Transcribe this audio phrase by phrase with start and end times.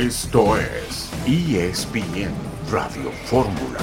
[0.00, 2.32] Esto es ESPN
[2.70, 3.78] Radio Fórmula.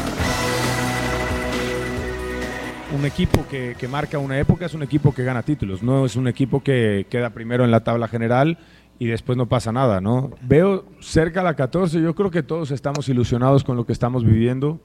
[2.97, 6.15] Un equipo que, que, marca una época es un equipo que gana títulos, no es
[6.15, 8.57] un equipo que queda primero en la tabla general
[8.97, 10.31] y después no pasa nada, ¿no?
[10.41, 14.25] Veo cerca a la 14, yo creo que todos estamos ilusionados con lo que estamos
[14.25, 14.81] viviendo.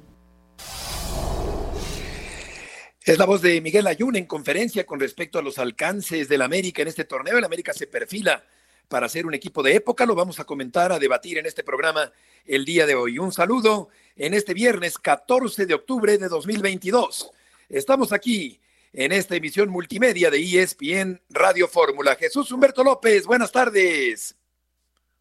[3.06, 6.82] Es la voz de Miguel Ayun en conferencia con respecto a los alcances del América
[6.82, 7.38] en este torneo.
[7.38, 8.44] El América se perfila
[8.92, 10.04] para ser un equipo de época.
[10.04, 12.12] Lo vamos a comentar, a debatir en este programa
[12.44, 13.18] el día de hoy.
[13.18, 17.30] Un saludo en este viernes 14 de octubre de 2022.
[17.70, 18.60] Estamos aquí
[18.92, 22.16] en esta emisión multimedia de ESPN Radio Fórmula.
[22.16, 24.36] Jesús Humberto López, buenas tardes.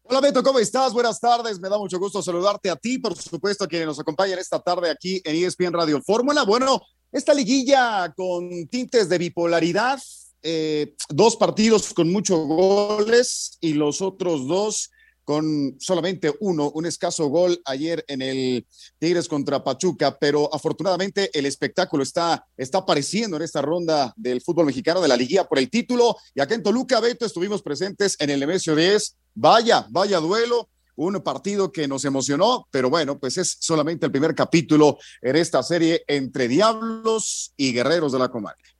[0.02, 0.92] Hola Beto, ¿cómo estás?
[0.92, 4.38] Buenas tardes, me da mucho gusto saludarte a ti, por supuesto, a quienes nos acompañan
[4.38, 6.42] esta tarde aquí en ESPN Radio Fórmula.
[6.42, 9.98] Bueno, esta liguilla con tintes de bipolaridad,
[10.42, 14.90] eh, dos partidos con muchos goles y los otros dos
[15.24, 18.66] con solamente uno, un escaso gol ayer en el
[18.98, 24.66] Tigres contra Pachuca, pero afortunadamente el espectáculo está, está apareciendo en esta ronda del fútbol
[24.66, 26.16] mexicano de la liguilla por el título.
[26.34, 29.16] Y acá en Toluca, Beto, estuvimos presentes en el MSO 10.
[29.34, 34.34] Vaya, vaya duelo, un partido que nos emocionó, pero bueno, pues es solamente el primer
[34.34, 38.71] capítulo en esta serie entre Diablos y Guerreros de la Comarca.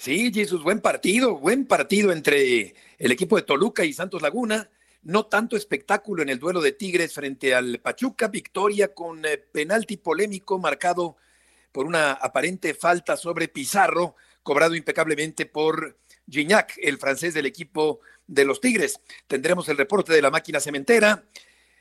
[0.00, 4.70] Sí, Jesús, buen partido, buen partido entre el equipo de Toluca y Santos Laguna
[5.02, 9.98] no tanto espectáculo en el duelo de Tigres frente al Pachuca, victoria con eh, penalti
[9.98, 11.18] polémico marcado
[11.70, 18.46] por una aparente falta sobre Pizarro, cobrado impecablemente por Gignac, el francés del equipo de
[18.46, 19.00] los Tigres.
[19.26, 21.24] Tendremos el reporte de la máquina cementera,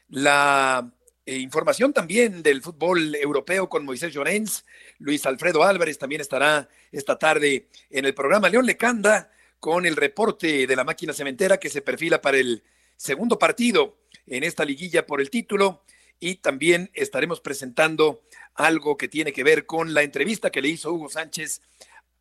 [0.10, 0.92] la
[1.30, 4.66] eh, información también del fútbol europeo con Moisés Llorens,
[4.98, 10.66] Luis Alfredo Álvarez también estará esta tarde en el programa León Lecanda con el reporte
[10.66, 12.64] de la máquina cementera que se perfila para el
[12.96, 15.84] segundo partido en esta liguilla por el título
[16.20, 18.24] y también estaremos presentando
[18.56, 21.62] algo que tiene que ver con la entrevista que le hizo Hugo Sánchez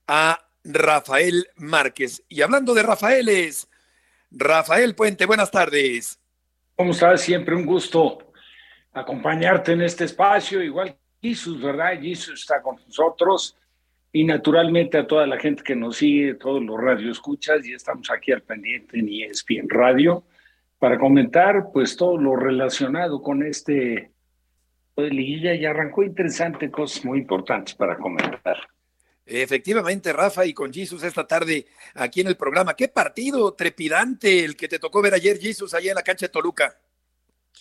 [0.06, 2.24] a Rafael Márquez.
[2.28, 3.68] Y hablando de Rafaeles,
[4.30, 6.18] Rafael Puente, buenas tardes.
[6.76, 7.22] ¿Cómo estás?
[7.22, 8.27] Siempre un gusto
[9.00, 12.00] acompañarte en este espacio, igual que Jesus, ¿verdad?
[12.00, 13.56] Jesus está con nosotros
[14.12, 18.32] y naturalmente a toda la gente que nos sigue, todos los radioescuchas, y estamos aquí
[18.32, 20.24] al pendiente en ESPN Radio
[20.78, 24.12] para comentar pues todo lo relacionado con este
[24.94, 28.56] pues, liguilla y arrancó interesante, cosas muy importantes para comentar.
[29.30, 32.74] Efectivamente, Rafa, y con Jesus esta tarde aquí en el programa.
[32.74, 36.32] Qué partido trepidante el que te tocó ver ayer, Jesus, allá en la cancha de
[36.32, 36.78] Toluca.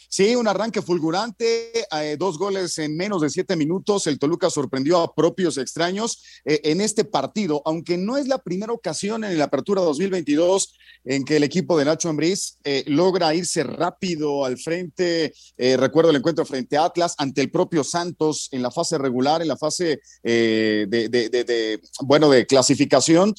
[0.10, 4.08] Sí, un arranque fulgurante, eh, dos goles en menos de siete minutos.
[4.08, 8.72] El Toluca sorprendió a propios extraños eh, en este partido, aunque no es la primera
[8.72, 13.64] ocasión en la apertura 2022 en que el equipo de Nacho Ambriz eh, logra irse
[13.64, 15.34] rápido al frente.
[15.58, 19.48] recuerdo el encuentro frente a Atlas ante el propio Santos en la fase regular, en
[19.48, 23.34] la fase de, bueno, de clasificación,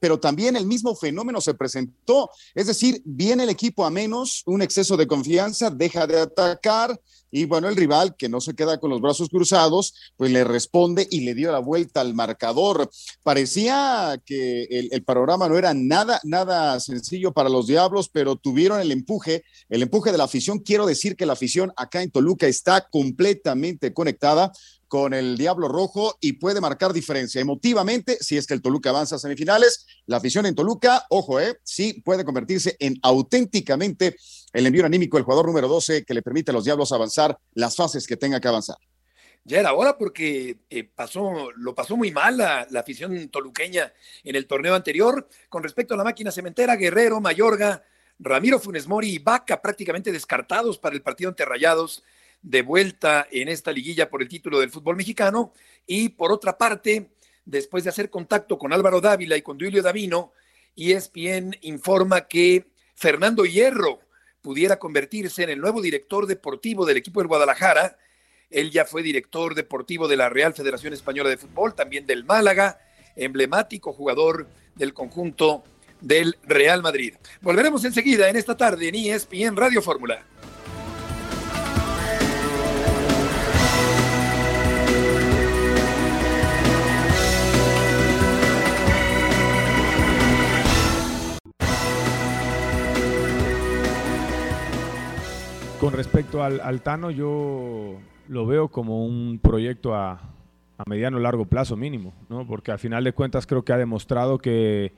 [0.00, 2.30] pero también el mismo fenómeno se presentó.
[2.54, 7.00] Es decir, viene el equipo a menos, un exceso de confianza, deja de atacar
[7.30, 11.06] y bueno, el rival que no se queda con los brazos cruzados, pues le responde
[11.10, 12.90] y le dio la vuelta al marcador.
[13.22, 18.80] Parecía que el, el, panorama no era nada, nada sencillo para los Diablos, pero tuvieron
[18.80, 20.60] el empuje, el empuje de la afición.
[20.60, 24.52] Quiero decir que la afición acá en Toluca está completamente conectada
[24.88, 29.16] con el Diablo Rojo y puede marcar diferencia emotivamente si es que el Toluca avanza
[29.16, 29.86] a semifinales.
[30.06, 34.16] La afición en Toluca, ojo, eh, sí puede convertirse en auténticamente
[34.52, 37.76] el envío anímico, el jugador número 12 que le permite a los Diablos avanzar las
[37.76, 38.76] fases que tenga que avanzar.
[39.44, 43.92] Ya era hora porque eh, pasó, lo pasó muy mal la, afición toluqueña
[44.24, 45.28] en el torneo anterior.
[45.48, 47.82] Con respecto a la máquina cementera, Guerrero, Mayorga,
[48.18, 52.02] Ramiro Funes Mori y Vaca prácticamente descartados para el partido ante Rayados
[52.42, 55.52] de vuelta en esta liguilla por el título del fútbol mexicano.
[55.86, 57.10] Y por otra parte,
[57.44, 60.32] después de hacer contacto con Álvaro Dávila y con Duilio Davino,
[60.76, 64.00] ESPN informa que Fernando Hierro
[64.42, 67.98] pudiera convertirse en el nuevo director deportivo del equipo del Guadalajara.
[68.50, 72.78] Él ya fue director deportivo de la Real Federación Española de Fútbol, también del Málaga,
[73.16, 75.64] emblemático jugador del conjunto
[76.00, 77.14] del Real Madrid.
[77.40, 80.24] Volveremos enseguida en esta tarde en ESPN Radio Fórmula.
[95.80, 97.94] Con respecto al, al, Tano, yo
[98.28, 100.20] lo veo como un proyecto a,
[100.78, 102.46] a mediano largo plazo mínimo, ¿no?
[102.46, 104.92] porque al final de cuentas creo que ha demostrado que,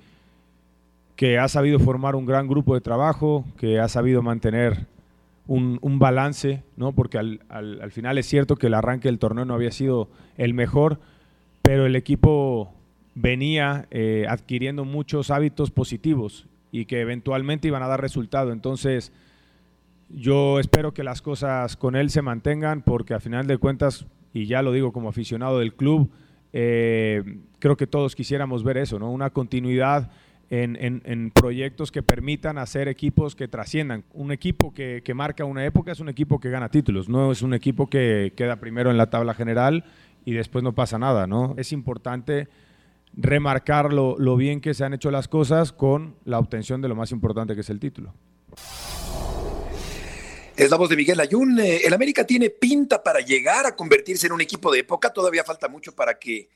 [1.16, 4.86] que ha sabido formar un gran grupo de trabajo, que ha sabido mantener
[5.46, 6.92] un, balance, ¿no?
[6.92, 10.54] Porque al, al, final es cierto que el arranque del torneo no había sido el
[10.54, 11.00] mejor,
[11.60, 12.72] pero el equipo
[13.16, 18.52] venía eh, adquiriendo muchos hábitos positivos y que eventualmente iban a dar resultado.
[18.52, 19.12] Entonces,
[20.12, 24.46] yo espero que las cosas con él se mantengan porque al final de cuentas, y
[24.46, 26.10] ya lo digo como aficionado del club,
[26.52, 27.22] eh,
[27.58, 29.10] creo que todos quisiéramos ver eso, ¿no?
[29.10, 30.10] Una continuidad
[30.50, 34.04] en, proyectos que permitan hacer equipos que trasciendan.
[34.12, 37.54] Un equipo que, marca una época es un equipo que gana títulos, no es un
[37.54, 39.84] equipo que queda primero en la tabla general
[40.24, 41.54] y después no pasa nada, ¿no?
[41.56, 42.48] Es importante
[43.12, 46.96] remarcar lo, lo bien que se han hecho las cosas con la obtención de lo
[46.96, 48.12] más importante que es el título.
[50.60, 51.58] Es la voz de Miguel Ayun.
[51.58, 55.10] Eh, el América tiene pinta para llegar a convertirse en un equipo de época.
[55.10, 56.50] Todavía falta mucho para que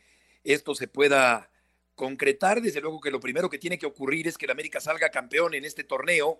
[0.44, 1.48] esto se pueda
[1.94, 2.60] concretar.
[2.60, 5.54] Desde luego que lo primero que tiene que ocurrir es que el América salga campeón
[5.54, 6.38] en este torneo,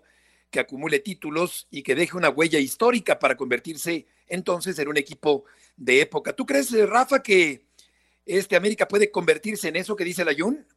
[0.51, 5.45] que acumule títulos y que deje una huella histórica para convertirse entonces en un equipo
[5.75, 6.33] de época.
[6.33, 7.65] ¿Tú crees, eh, Rafa, que
[8.27, 10.67] este América puede convertirse en eso que dice la Jun?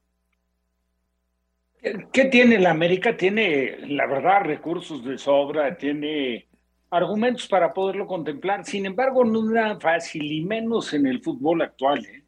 [2.15, 3.15] ¿Qué tiene la América?
[3.15, 6.48] Tiene, la verdad, recursos de sobra, tiene
[6.91, 8.65] argumentos para poderlo contemplar.
[8.65, 12.05] Sin embargo, no es fácil, y menos en el fútbol actual.
[12.05, 12.25] ¿eh?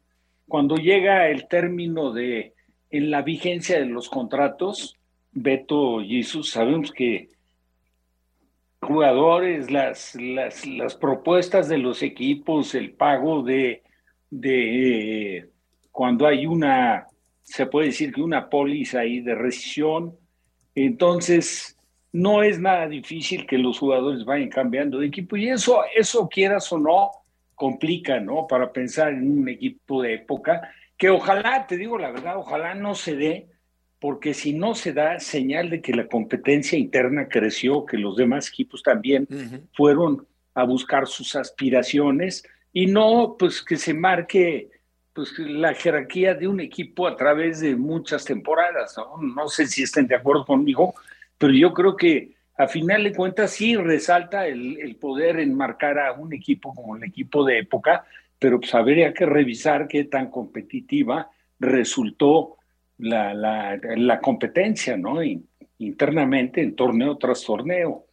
[0.47, 2.53] Cuando llega el término de
[2.89, 4.97] en la vigencia de los contratos,
[5.31, 7.29] Beto Jesús, sabemos que
[8.81, 13.83] jugadores, las, las, las, propuestas de los equipos, el pago de,
[14.29, 15.49] de
[15.91, 17.07] cuando hay una,
[17.43, 20.17] se puede decir que una póliza ahí de rescisión,
[20.75, 21.77] entonces
[22.13, 26.71] no es nada difícil que los jugadores vayan cambiando de equipo y eso, eso quieras
[26.71, 27.11] o no,
[27.55, 28.47] complica, ¿no?
[28.47, 32.95] Para pensar en un equipo de época, que ojalá, te digo la verdad, ojalá no
[32.95, 33.47] se dé,
[33.99, 38.49] porque si no se da señal de que la competencia interna creció, que los demás
[38.49, 39.27] equipos también
[39.73, 40.25] fueron
[40.55, 42.43] a buscar sus aspiraciones
[42.73, 44.69] y no, pues que se marque
[45.13, 49.21] pues la jerarquía de un equipo a través de muchas temporadas, ¿no?
[49.21, 50.95] No sé si estén de acuerdo conmigo,
[51.41, 56.33] pero yo creo que a final de cuentas sí resalta el, poder enmarcar a un
[56.33, 58.05] equipo como el equipo de época,
[58.37, 62.57] pero pues habría que revisar qué tan competitiva resultó
[62.99, 65.17] la, la, competencia, ¿no?
[65.79, 68.05] internamente en torneo tras torneo.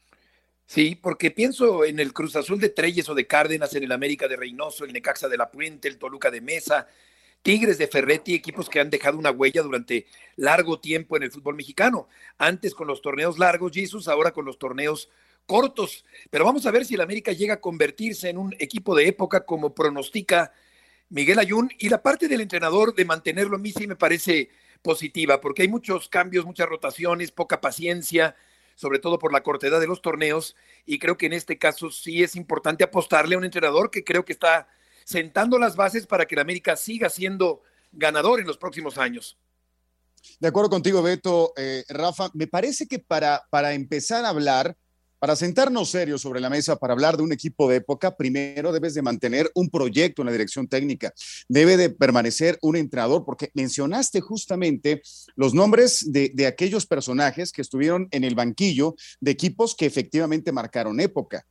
[0.65, 4.27] Sí, porque pienso en el Cruz Azul de Treyes o de Cárdenas, en el América
[4.27, 6.89] de Reynoso, el Necaxa de la Puente, el Toluca de Mesa,
[7.43, 10.06] Tigres de Ferretti, equipos que han dejado una huella durante
[10.37, 12.08] largo tiempo en el fútbol mexicano.
[12.37, 15.08] Antes con los torneos largos, Jesus, ahora con los torneos
[15.46, 16.05] cortos.
[16.31, 19.46] Pero vamos a ver si el América llega a convertirse en un equipo de época
[19.46, 20.52] como pronostica
[21.08, 21.70] Miguel Ayun.
[21.79, 24.50] Y la parte del entrenador de mantenerlo a mí sí me parece
[24.82, 28.37] positiva, porque hay muchos cambios, muchas rotaciones, poca paciencia,
[28.75, 30.55] sobre todo por la cortedad de los torneos.
[30.87, 34.25] Y creo que en este caso sí es importante apostarle a un entrenador que creo
[34.25, 34.69] que está
[35.08, 37.62] sentando las bases para que la América siga siendo
[37.93, 39.38] ganador en los próximos años.
[40.38, 41.55] De acuerdo contigo, Beto.
[41.56, 44.76] Eh, Rafa, me parece que para, para empezar a hablar,
[45.19, 48.93] para sentarnos serios sobre la mesa, para hablar de un equipo de época, primero debes
[48.93, 51.14] de mantener un proyecto en la dirección técnica.
[51.49, 55.00] Debe de permanecer un entrenador, porque mencionaste justamente
[55.37, 60.53] los nombres de, de aquellos personajes que estuvieron en el banquillo de equipos que efectivamente
[60.53, 61.46] marcaron época.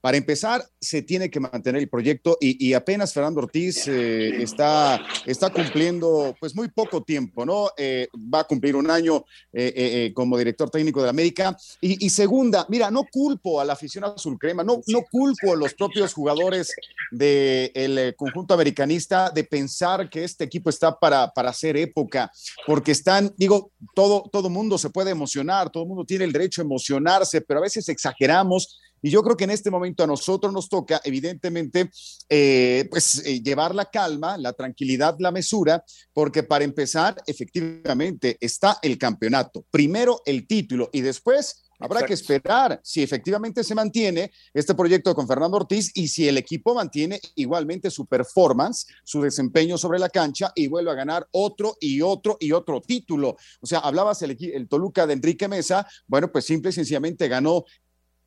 [0.00, 5.50] Para empezar, se tiene que mantener el proyecto y, apenas Fernando Ortiz eh, está, está
[5.50, 7.70] cumpliendo pues muy poco tiempo, ¿no?
[7.76, 11.56] Eh, va a cumplir un año eh, como director técnico de la América.
[11.80, 15.74] Y, segunda, mira, no culpo a la afición azul crema, no, no culpo a los
[15.74, 16.72] propios jugadores
[17.10, 22.30] del conjunto americanista de pensar que este equipo está para, para hacer época,
[22.66, 26.64] porque están, digo, todo, todo mundo se puede emocionar, todo mundo tiene el derecho a
[26.64, 30.68] emocionarse, pero a veces exageramos y yo creo que en este momento a nosotros nos
[30.68, 31.90] toca, evidentemente,
[32.28, 38.78] eh, pues eh, llevar la calma, la tranquilidad, la mesura, porque para empezar, efectivamente, está
[38.82, 39.64] el campeonato.
[39.70, 45.28] Primero el título y después Habrá que esperar si efectivamente se mantiene este proyecto con
[45.28, 50.50] Fernando Ortiz y si el equipo mantiene igualmente su performance, su desempeño sobre la cancha
[50.56, 53.36] y vuelve a ganar otro y otro y otro título.
[53.60, 57.64] O sea, hablabas el, el Toluca de Enrique Mesa, bueno, pues simple y sencillamente ganó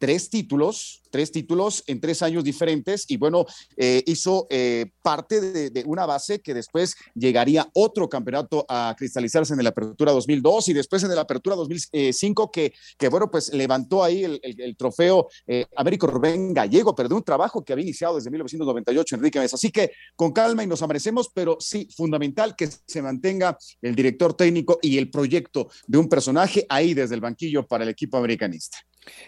[0.01, 3.45] tres títulos, tres títulos en tres años diferentes y bueno,
[3.77, 9.63] eh, hizo eh, parte de, una base que después llegaría otro campeonato a cristalizarse en
[9.63, 14.23] la Apertura 2002 y después en la Apertura 2005 que, que bueno, pues levantó ahí
[14.23, 19.15] el, trofeo eh, Américo Rubén Gallego, pero de un trabajo que había iniciado desde 1998
[19.17, 19.55] Enrique Mesa.
[19.55, 24.33] Así que con calma y nos amanecemos, pero sí, fundamental que se mantenga el director
[24.33, 28.79] técnico y el proyecto de un personaje ahí desde el banquillo para el equipo americanista.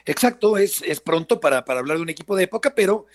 [0.05, 3.05] Exacto, es, es pronto para, para, hablar de un equipo de época, pero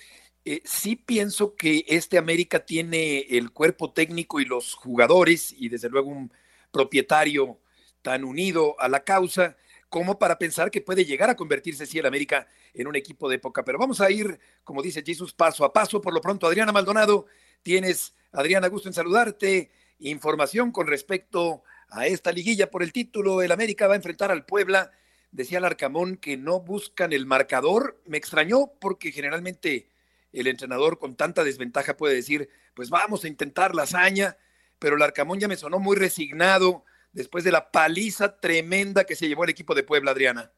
[0.45, 5.88] eh, sí pienso que este América tiene el cuerpo técnico y los jugadores y desde
[5.88, 6.33] luego un
[6.71, 7.59] propietario
[8.03, 9.57] tan unido a la causa
[9.88, 13.37] como para pensar que puede llegar a convertirse, sí, el América en un equipo de
[13.37, 13.65] época.
[13.65, 16.00] Pero vamos a ir, como dice Jesús, paso a paso.
[16.00, 17.27] Por lo pronto, Adriana Maldonado,
[17.62, 19.71] tienes, Adriana, gusto en saludarte.
[20.00, 23.43] Información con respecto a esta liguilla por el título.
[23.43, 24.93] El América va a enfrentar al Puebla.
[25.30, 28.00] Decía Larcamón que no buscan el marcador.
[28.06, 29.88] Me extrañó porque generalmente
[30.32, 34.37] el entrenador con tanta desventaja puede decir, pues vamos a intentar la hazaña,
[34.78, 39.44] pero Larcamón ya me sonó muy resignado después de la paliza tremenda que se llevó
[39.44, 40.50] el equipo de Puebla, Adriana.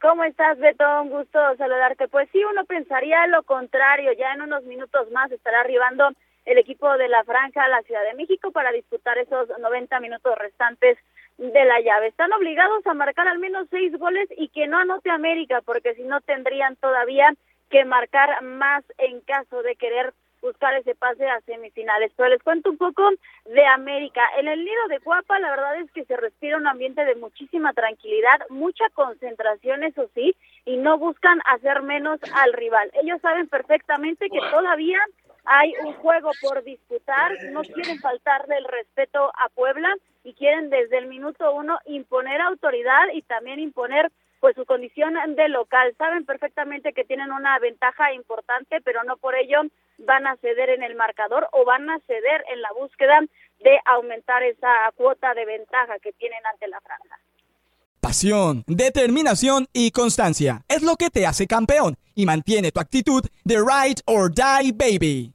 [0.00, 0.84] ¿Cómo estás, Beto?
[1.02, 2.08] Un gusto saludarte.
[2.08, 4.12] Pues sí, uno pensaría lo contrario.
[4.12, 6.08] Ya en unos minutos más estará arribando
[6.46, 10.38] el equipo de la Franja a la Ciudad de México para disputar esos 90 minutos
[10.38, 10.96] restantes
[11.40, 12.08] de la llave.
[12.08, 16.02] Están obligados a marcar al menos seis goles y que no anote América, porque si
[16.02, 17.34] no tendrían todavía
[17.70, 22.12] que marcar más en caso de querer buscar ese pase a semifinales.
[22.16, 23.08] Pero les cuento un poco
[23.46, 24.22] de América.
[24.38, 27.72] En el nido de Guapa, la verdad es que se respira un ambiente de muchísima
[27.72, 30.34] tranquilidad, mucha concentración, eso sí,
[30.66, 32.90] y no buscan hacer menos al rival.
[33.02, 34.98] Ellos saben perfectamente que todavía
[35.52, 39.92] hay un juego por disputar, no quieren faltarle el respeto a Puebla
[40.22, 45.48] y quieren desde el minuto uno imponer autoridad y también imponer pues su condición de
[45.48, 45.92] local.
[45.98, 49.62] Saben perfectamente que tienen una ventaja importante, pero no por ello
[49.98, 53.20] van a ceder en el marcador o van a ceder en la búsqueda
[53.58, 57.18] de aumentar esa cuota de ventaja que tienen ante la franja.
[58.00, 63.56] Pasión, determinación y constancia es lo que te hace campeón y mantiene tu actitud de
[63.56, 65.34] ride or die baby.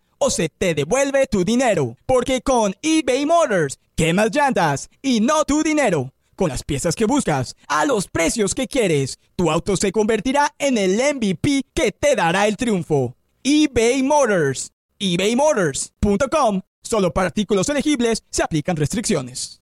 [0.21, 1.97] o se te devuelve tu dinero.
[2.05, 7.55] Porque con eBay Motors, quemas llantas y no tu dinero con las piezas que buscas,
[7.67, 9.19] a los precios que quieres.
[9.35, 13.15] Tu auto se convertirá en el MVP que te dará el triunfo.
[13.43, 14.71] eBay Motors.
[14.97, 16.61] ebaymotors.com.
[16.81, 19.61] Solo para artículos elegibles se aplican restricciones.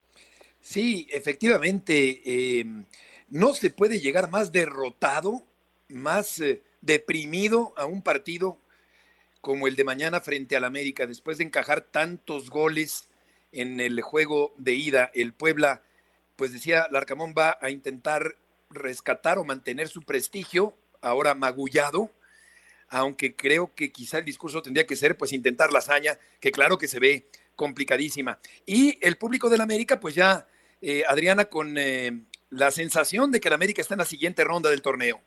[0.61, 2.85] Sí, efectivamente, em,
[3.29, 5.43] no se puede llegar más derrotado,
[5.89, 8.61] más eh, deprimido a un partido
[9.41, 13.09] como el de mañana frente al América, después de encajar tantos goles
[13.53, 15.11] en el juego de ida.
[15.15, 15.83] El Puebla
[16.39, 18.37] pues decía, Larcamón va a intentar
[18.71, 22.13] rescatar o mantener su prestigio, ahora magullado,
[22.89, 26.79] aunque creo que quizá el discurso tendría que ser, pues, intentar la hazaña, que claro
[26.79, 28.39] que se ve complicadísima.
[28.65, 30.47] Y el público del América, pues ya,
[30.81, 34.71] eh, Adriana, con eh, la sensación de que el América está en la siguiente ronda
[34.71, 35.21] del torneo.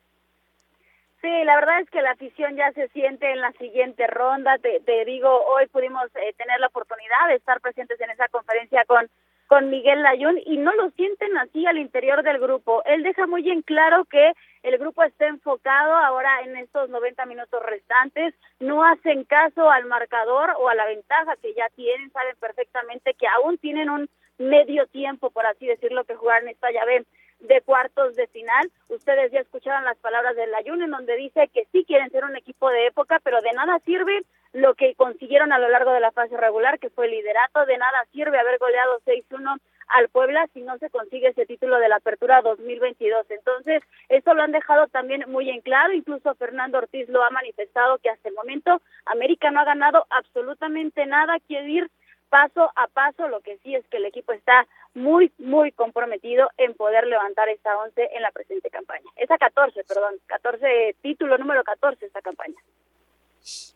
[1.22, 4.58] Sí, la verdad es que la afición ya se siente en la siguiente ronda.
[4.58, 9.08] Te, digo, hoy pudimos eh, tener la oportunidad de estar presentes en esa conferencia con
[9.52, 12.84] con Miguel Layún y no lo sienten así al interior del grupo.
[12.86, 14.32] Él deja muy en claro que
[14.64, 20.52] el grupo está enfocado ahora en estos 90 minutos restantes, no hacen caso al marcador
[20.58, 25.32] o a la ventaja que ya tienen, saben perfectamente que aún tienen un medio tiempo,
[25.32, 27.04] por así decirlo, que jugar en esta llave
[27.42, 28.72] de cuartos de final.
[28.90, 32.36] Ustedes ya escucharon las palabras del Ayun en donde dice que sí quieren ser un
[32.36, 36.12] equipo de época, pero de nada sirve lo que consiguieron a lo largo de la
[36.12, 40.62] fase regular, que fue el liderato, de nada sirve haber goleado 6-1 al Puebla si
[40.62, 43.26] no se consigue ese título de la Apertura 2022.
[43.30, 47.98] Entonces, eso lo han dejado también muy en claro, incluso Fernando Ortiz lo ha manifestado
[48.00, 51.92] que hasta el momento América no ha ganado absolutamente nada, quiere ir
[52.32, 56.74] paso a paso, lo que sí es que el equipo está muy, muy comprometido en
[56.76, 59.06] poder levantar esta 11 en la presente campaña.
[59.18, 62.56] Esa 14, perdón, 14, título número 14 esta campaña.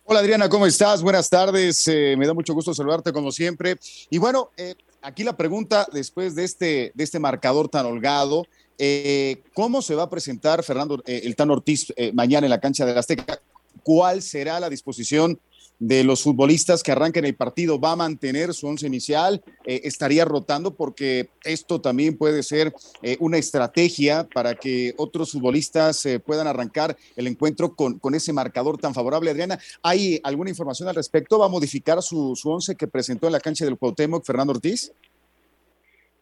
[0.05, 1.03] Hola Adriana, ¿cómo estás?
[1.03, 3.75] Buenas tardes, eh, me da mucho gusto saludarte como siempre.
[4.09, 8.45] Y bueno, eh, aquí la pregunta después de este, de este marcador tan holgado,
[8.77, 12.93] eh, ¿cómo se va a presentar Fernando el Tan Ortiz mañana en la cancha de
[12.93, 13.41] la Azteca?
[13.83, 15.39] ¿Cuál será la disposición
[15.79, 20.25] de los futbolistas que arranquen el partido va a mantener su once inicial, eh, estaría
[20.25, 26.47] rotando porque esto también puede ser eh, una estrategia para que otros futbolistas eh, puedan
[26.47, 29.31] arrancar el encuentro con, con, ese marcador tan favorable.
[29.31, 31.39] Adriana, ¿hay alguna información al respecto?
[31.39, 34.91] ¿Va a modificar su, su once que presentó en la cancha del Cuauhtémoc Fernando Ortiz?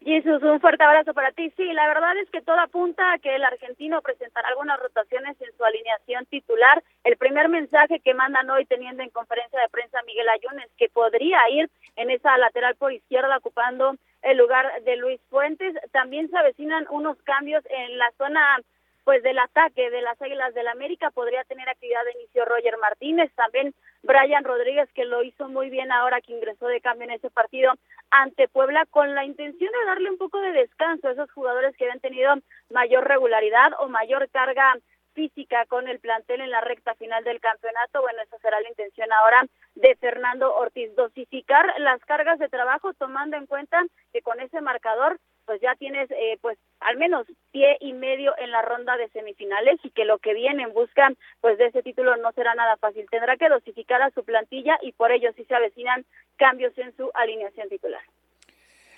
[0.06, 1.50] Jesús, un fuerte abrazo para ti.
[1.56, 5.56] Sí, la verdad es que todo apunta a que el argentino presentará algunas rotaciones en
[5.56, 6.84] su alineación titular.
[7.06, 10.90] El primer mensaje que mandan hoy teniendo en conferencia de prensa Miguel Ayun es que
[10.90, 15.74] podría ir en esa lateral por izquierda ocupando el lugar de Luis Fuentes.
[15.92, 18.60] También se avecinan unos cambios en la zona
[19.04, 23.32] pues del ataque de las Águilas del América podría tener actividad de inicio Roger Martínez,
[23.36, 27.30] también Brian Rodríguez que lo hizo muy bien ahora que ingresó de cambio en ese
[27.30, 27.74] partido
[28.12, 31.86] ante Puebla con la intención de darle un poco de descanso a esos jugadores que
[31.86, 32.34] habían tenido
[32.70, 34.76] mayor regularidad o mayor carga
[35.14, 38.02] física con el plantel en la recta final del campeonato.
[38.02, 39.46] Bueno, esa será la intención ahora
[39.76, 43.82] de Fernando Ortiz, dosificar las cargas de trabajo tomando en cuenta
[44.12, 48.52] que con ese marcador pues ya tienes eh, pues al menos pie y medio en
[48.52, 52.16] la ronda de semifinales y que lo que viene en busca pues de ese título
[52.18, 53.06] no será nada fácil.
[53.10, 56.06] Tendrá que dosificar a su plantilla y por ello sí se avecinan
[56.38, 58.02] cambios en su alineación titular.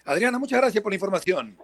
[0.05, 1.57] Adriana, muchas gracias por la información.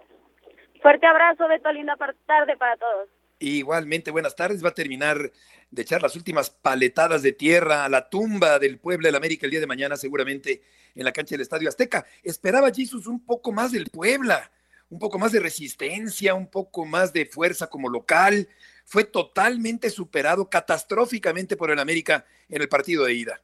[0.80, 1.96] Fuerte abrazo, Beto, linda
[2.26, 3.08] tarde para todos.
[3.38, 4.64] Igualmente, buenas tardes.
[4.64, 5.32] Va a terminar
[5.70, 9.50] de echar las últimas paletadas de tierra a la tumba del pueblo del América el
[9.50, 10.62] día de mañana, seguramente
[10.94, 12.06] en la cancha del Estadio Azteca.
[12.22, 14.50] Esperaba Jesús un poco más del Puebla
[14.92, 18.46] un poco más de resistencia, un poco más de fuerza como local.
[18.84, 23.42] Fue totalmente superado catastróficamente por el América en el partido de ida.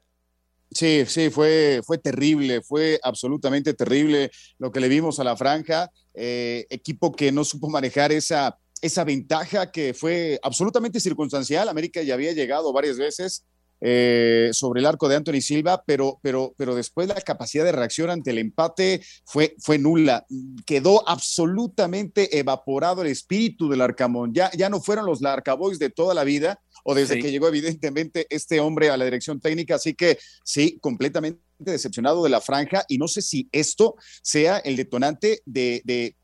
[0.71, 5.91] Sí, sí, fue, fue terrible, fue absolutamente terrible lo que le vimos a la franja.
[6.13, 11.71] Eh, equipo que no supo manejar esa, esa ventaja que fue absolutamente circunstancial.
[11.71, 13.47] América ya había llegado varias veces
[13.81, 18.11] eh, sobre el arco de Anthony Silva, pero, pero, pero después la capacidad de reacción
[18.11, 20.27] ante el empate fue, fue nula.
[20.67, 24.33] Quedó absolutamente evaporado el espíritu del Arcamón.
[24.35, 28.27] Ya, ya no fueron los Larcaboys de toda la vida o desde que llegó evidentemente
[28.31, 29.77] este hombre a la dirección técnica.
[29.77, 34.77] Así que sí, completamente decepcionado de la franja y no sé si esto sea el
[34.77, 36.17] detonante de, de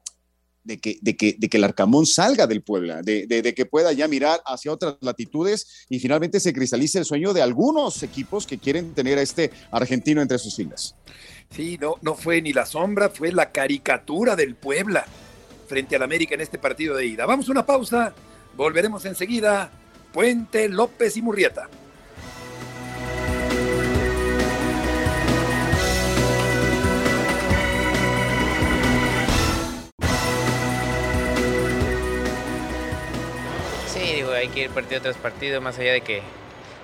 [0.64, 3.92] de que, de que, de que el Arcamón salga del Puebla, de, de, que pueda
[3.92, 8.58] ya mirar hacia otras latitudes y finalmente se cristalice el sueño de algunos equipos que
[8.58, 10.94] quieren tener a este argentino entre sus filas.
[11.50, 15.04] Sí, no, no fue ni la sombra, fue la caricatura del Puebla
[15.68, 17.26] frente al América en este partido de ida.
[17.26, 18.14] Vamos a una pausa,
[18.56, 19.70] volveremos enseguida.
[20.12, 21.68] Puente, López y Murrieta.
[34.44, 36.20] Hay que ir partido tras partido, más allá de que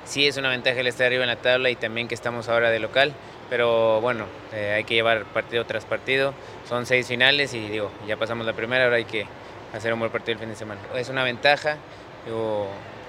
[0.07, 2.70] sí es una ventaja el estar arriba en la tabla y también que estamos ahora
[2.70, 3.12] de local,
[3.51, 6.33] pero bueno, eh, hay que llevar partido tras partido.
[6.66, 9.27] Son seis finales y digo, ya pasamos la primera, ahora hay que
[9.75, 10.81] hacer un buen partido el fin de semana.
[10.94, 11.77] Es una ventaja,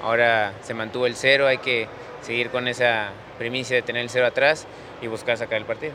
[0.04, 1.88] ahora se mantuvo el cero, hay que
[2.22, 4.68] seguir con esa primicia de tener el cero atrás
[5.02, 5.94] y buscar sacar el partido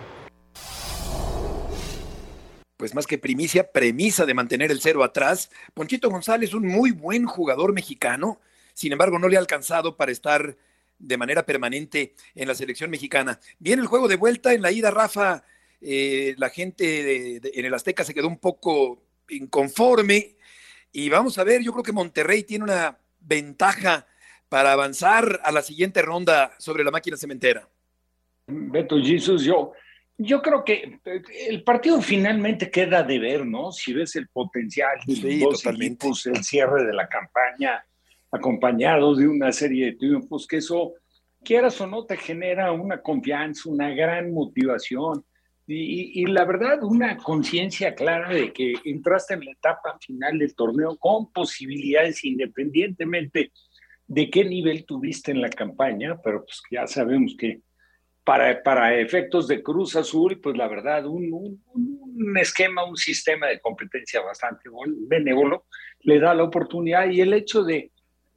[2.77, 5.51] pues más que primicia, premisa de mantener el cero atrás.
[5.75, 8.39] Ponchito González, un muy buen jugador mexicano,
[8.77, 10.55] sin embargo no le ha alcanzado para estar
[10.99, 13.41] de manera permanente en la selección mexicana.
[13.59, 15.43] Viene el juego de vuelta en la ida, Rafa.
[15.81, 20.37] Eh, la gente en el Azteca se quedó un poco inconforme
[20.93, 24.07] y vamos a ver, yo creo que Monterrey tiene una ventaja
[24.51, 27.67] para avanzar a la siguiente ronda sobre la máquina cementera.
[28.47, 29.73] Beto Jesus, yo
[30.19, 33.73] yo creo que eh, el partido finalmente queda de ver, ¿no?
[33.73, 37.85] Si ves el potencial de los dos equipos, el cierre de la campaña,
[38.37, 40.95] acompañados de una serie de triunfos, que eso,
[41.45, 45.25] quieras o no, te genera una confianza, una gran motivación.
[45.67, 50.55] Y, y la verdad, una conciencia clara de que entraste en la etapa final del
[50.55, 53.51] torneo con posibilidades independientemente
[54.07, 57.63] de qué nivel tuviste en la campaña, pero pues ya sabemos que
[58.27, 63.61] para, para efectos de Cruz Azul, pues la verdad, un, un, esquema, un sistema de
[63.61, 64.69] competencia bastante
[65.09, 65.67] benévolo
[66.01, 67.93] le da la oportunidad y el hecho de,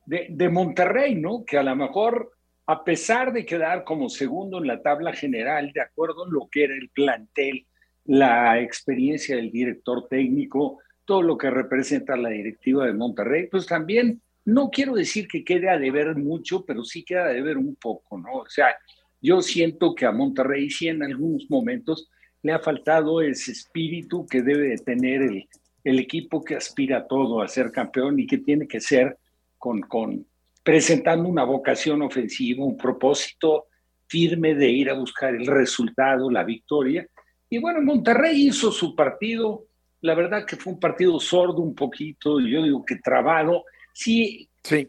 [0.09, 1.45] de, Monterrey, ¿no?
[1.45, 2.31] Que a lo mejor,
[2.65, 6.63] a pesar de quedar como segundo en la tabla general, de acuerdo a lo que
[6.63, 7.67] era el plantel,
[8.05, 14.19] la experiencia del director técnico, todo lo que representa la directiva de Monterrey, pues también
[14.45, 18.17] no quiero decir que quede a deber mucho, pero sí queda a deber un poco,
[18.17, 18.33] ¿no?
[18.33, 18.75] O sea,
[19.21, 22.09] yo siento que a Monterrey sí en algunos momentos
[22.41, 25.47] le ha faltado ese espíritu que debe de tener el,
[25.83, 29.17] el equipo que aspira a todo, a ser campeón y que tiene que ser
[29.59, 30.25] con, con
[30.63, 33.67] presentando una vocación ofensiva, un propósito
[34.07, 37.07] firme de ir a buscar el resultado, la victoria.
[37.49, 39.65] Y bueno, Monterrey hizo su partido,
[40.01, 43.65] la verdad que fue un partido sordo un poquito, yo digo que trabado.
[43.93, 44.87] Sí, sí.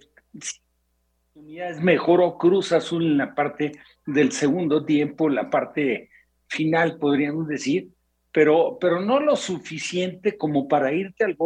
[1.81, 3.73] mejoró Cruz Azul en la parte
[4.07, 6.09] del segundo tiempo, la parte
[6.49, 7.91] final, podríamos decir,
[8.33, 11.37] pero, pero no lo suficiente como para irte al,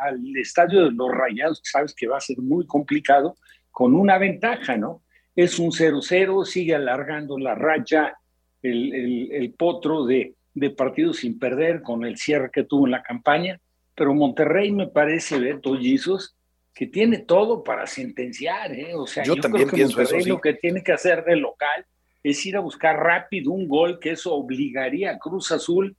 [0.00, 3.36] al estadio de los Rayados, sabes que va a ser muy complicado,
[3.70, 5.02] con una ventaja, ¿no?
[5.34, 8.16] Es un 0-0, sigue alargando la raya
[8.62, 13.02] el, el, potro de, de partidos sin perder con el cierre que tuvo en la
[13.02, 13.60] campaña,
[13.94, 16.36] pero Monterrey me parece, Beto Jesus,
[16.72, 18.94] que tiene todo para sentenciar, ¿eh?
[18.94, 21.84] O sea, yo, también creo que Monterrey lo que tiene que hacer de local
[22.30, 25.96] es ir a buscar rápido un gol, que eso obligaría a Cruz Azul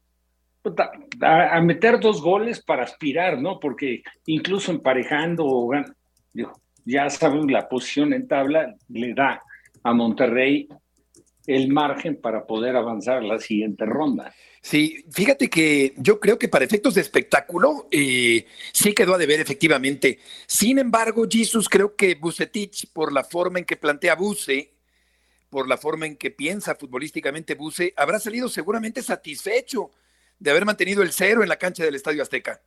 [1.22, 3.62] a, meter dos goles para aspirar, ¿no?
[3.62, 5.70] Porque incluso emparejando,
[6.84, 9.42] ya saben, la posición en tabla le da
[9.84, 10.68] a Monterrey
[11.46, 14.34] el margen para poder avanzar la siguiente ronda.
[14.62, 19.40] Sí, fíjate que yo creo que para efectos de espectáculo eh, sí quedó a deber
[19.40, 20.20] efectivamente.
[20.46, 24.77] Sin embargo, Jesus, creo que Bucetich, por la forma en que plantea Buce,
[25.50, 29.92] por la forma en que piensa futbolísticamente Buce, habrá salido seguramente satisfecho
[30.40, 32.62] de haber mantenido el cero en la cancha del Estadio Azteca.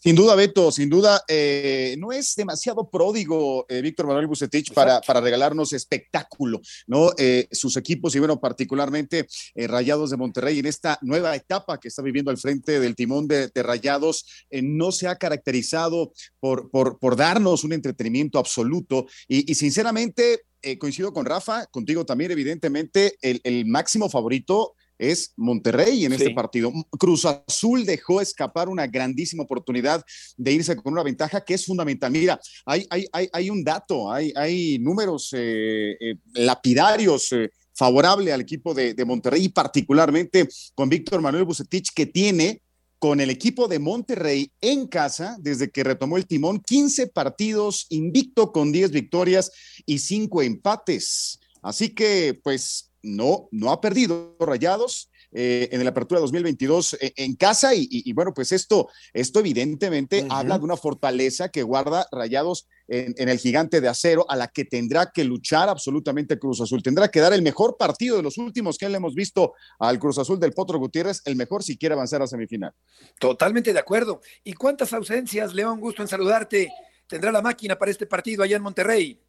[0.00, 5.00] Sin duda, Beto, sin duda, eh, no es demasiado pródigo eh, Víctor Manuel Bucetich para,
[5.00, 7.10] para, regalarnos espectáculo, ¿no?
[7.18, 12.00] Eh, sus equipos y, bueno, particularmente Rayados de Monterrey en esta nueva etapa que está
[12.02, 14.24] viviendo al frente del timón de, Rayados,
[14.62, 20.42] no se ha caracterizado por, por, por, darnos un entretenimiento absoluto y, sinceramente,
[20.78, 26.72] coincido con Rafa, contigo también, evidentemente, el, el máximo favorito es Monterrey en este partido.
[26.98, 30.04] Cruz Azul dejó escapar una grandísima oportunidad
[30.36, 32.10] de irse con una ventaja que es fundamental.
[32.10, 37.32] Mira, hay, hay, hay, un dato, hay, hay números eh, eh, lapidarios.
[37.32, 42.60] Eh, favorable al equipo de, de, Monterrey y particularmente con Víctor Manuel Bucetich que tiene
[42.98, 48.52] con el equipo de Monterrey en casa desde que retomó el timón 15 partidos invicto
[48.52, 49.52] con 10 victorias
[49.86, 51.38] y 5 empates.
[51.62, 55.10] Así que pues no, no ha perdido Rayados.
[55.30, 60.56] Eh, en la apertura 2022 eh, en casa y, bueno, pues esto, esto evidentemente habla
[60.56, 65.10] de una fortaleza que guarda Rayados en, el gigante de acero a la que tendrá
[65.12, 66.82] que luchar absolutamente Cruz Azul.
[66.82, 70.16] Tendrá que dar el mejor partido de los últimos que le hemos visto al Cruz
[70.16, 72.72] Azul del Potro Gutiérrez, el mejor si quiere avanzar a semifinal.
[73.18, 74.22] Totalmente de acuerdo.
[74.44, 75.78] ¿Y cuántas ausencias, León?
[75.80, 76.72] Gusto en saludarte.
[77.06, 79.20] ¿Tendrá la máquina para este partido allá en Monterrey?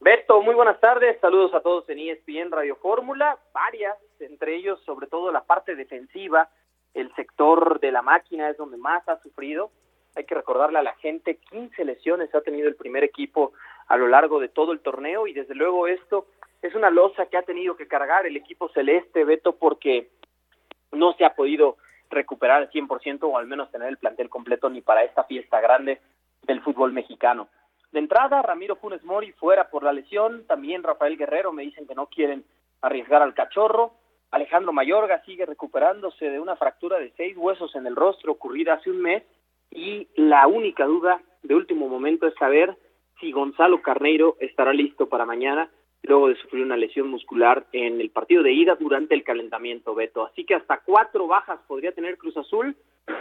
[0.00, 5.08] Beto, muy buenas tardes, saludos a todos en ESPN Radio Fórmula, varias, entre ellos sobre
[5.08, 6.48] todo la parte defensiva,
[6.94, 9.72] el sector de la máquina es donde más ha sufrido,
[10.14, 13.52] hay que recordarle a la gente, 15 lesiones ha tenido el primer equipo
[13.88, 16.26] a lo largo de todo el torneo y desde luego esto
[16.62, 20.10] es una losa que ha tenido que cargar el equipo celeste, Beto, porque
[20.92, 21.76] no se ha podido
[22.08, 26.00] recuperar al 100% o al menos tener el plantel completo ni para esta fiesta grande
[26.44, 27.48] del fútbol mexicano.
[27.92, 31.94] De entrada, Ramiro Funes Mori fuera por la lesión, también Rafael Guerrero me dicen que
[31.94, 32.44] no quieren
[32.82, 33.92] arriesgar al cachorro.
[34.30, 38.90] Alejandro Mayorga sigue recuperándose de una fractura de seis huesos en el rostro ocurrida hace
[38.90, 39.22] un mes
[39.70, 42.76] y la única duda de último momento es saber
[43.20, 45.70] si Gonzalo Carneiro estará listo para mañana
[46.02, 50.26] luego de sufrir una lesión muscular en el partido de ida durante el calentamiento, Beto.
[50.26, 52.76] Así que hasta cuatro bajas podría tener Cruz Azul,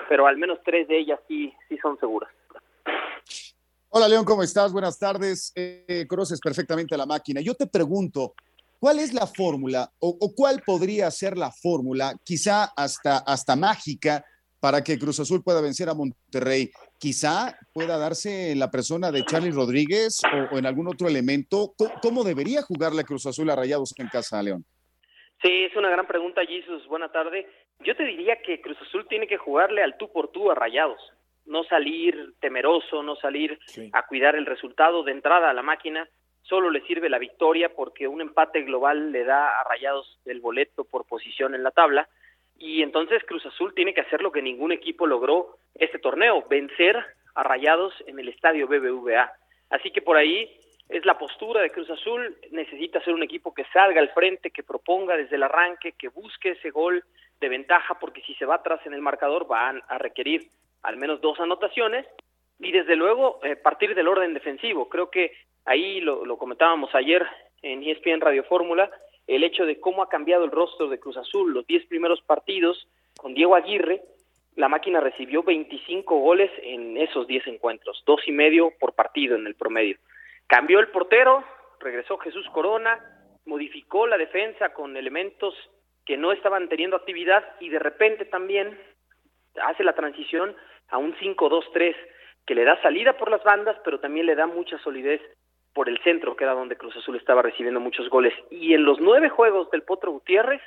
[0.10, 2.30] pero al menos tres de ellas sí, sí son seguras.
[3.90, 4.74] Hola León, ¿cómo estás?
[4.74, 5.54] Buenas tardes.
[5.56, 6.06] Eh,
[6.44, 7.40] perfectamente la máquina.
[7.40, 8.34] Yo te pregunto,
[8.80, 14.26] ¿cuál es la fórmula o, cuál podría ser la fórmula, quizá hasta, hasta mágica,
[14.60, 16.70] para que Cruz Azul pueda vencer a Monterrey?
[17.00, 20.20] Quizá pueda darse en la persona de Charlie Rodríguez
[20.52, 21.74] o, en algún otro elemento.
[22.02, 24.66] ¿Cómo, debería jugarle Cruz Azul a Rayados en casa, León?
[25.42, 26.86] Sí, es una gran pregunta, Jesus.
[26.88, 27.48] Buena tarde.
[27.86, 31.00] Yo te diría que Cruz Azul tiene que jugarle al tú por tú a Rayados
[31.48, 33.60] no salir temeroso, no salir
[33.94, 36.08] a cuidar el resultado de entrada a la máquina,
[36.42, 40.86] solo le sirve la victoria porque un empate global le da a Rayados el boleto
[40.86, 42.08] por posición en la tabla
[42.60, 46.98] y entonces Cruz Azul tiene que hacer lo que ningún equipo logró este torneo, vencer
[47.36, 49.32] a Rayados en el estadio BBVA.
[49.70, 50.50] Así que por ahí
[50.90, 54.64] es la postura de Cruz Azul, necesita ser un equipo que salga al frente, que
[54.64, 57.04] proponga desde el arranque, que busque ese gol
[57.40, 60.50] de ventaja, porque si se va atrás en el marcador van a requerir
[60.88, 62.06] al menos dos anotaciones
[62.60, 64.88] y desde luego eh, partir del orden defensivo.
[64.88, 65.34] Creo que
[65.66, 67.28] ahí lo, comentábamos ayer
[67.62, 68.90] en ESPN Radio Fórmula,
[69.28, 71.54] el hecho de cómo ha cambiado el rostro de Cruz Azul.
[71.54, 74.02] Los diez primeros partidos con Diego Aguirre,
[74.56, 79.46] la máquina recibió 25 goles en esos 10 encuentros, dos y medio por partido en
[79.46, 79.98] el promedio.
[80.48, 81.44] Cambió el portero,
[81.82, 82.98] regresó Jesús Corona,
[83.46, 85.54] modificó la defensa con elementos
[86.06, 88.80] que no estaban teniendo actividad y de repente también
[89.62, 90.56] hace la transición
[90.90, 91.96] a un 5-2-3
[92.46, 95.22] que le da salida por las bandas, pero también le da mucha solidez
[95.74, 98.34] por el centro, que era donde Cruz Azul estaba recibiendo muchos goles.
[98.50, 100.62] Y en los nueve juegos del Potro Gutiérrez,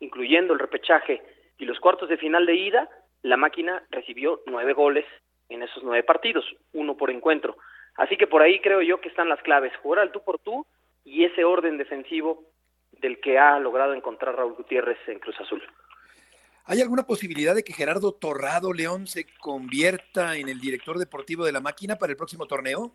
[0.00, 1.22] incluyendo el repechaje
[1.58, 2.88] Y los cuartos de final de ida,
[3.22, 5.06] la máquina recibió nueve goles
[5.48, 7.56] en esos nueve partidos, uno por encuentro.
[7.96, 10.66] Así que por ahí creo yo que están las claves, jugar al tú por tú
[11.04, 12.42] y ese orden defensivo
[12.92, 15.62] del que ha logrado encontrar Raúl Gutiérrez en Cruz Azul.
[16.66, 21.52] ¿Hay alguna posibilidad de que Gerardo Torrado León se convierta en el director deportivo de
[21.52, 22.92] la máquina para el próximo torneo?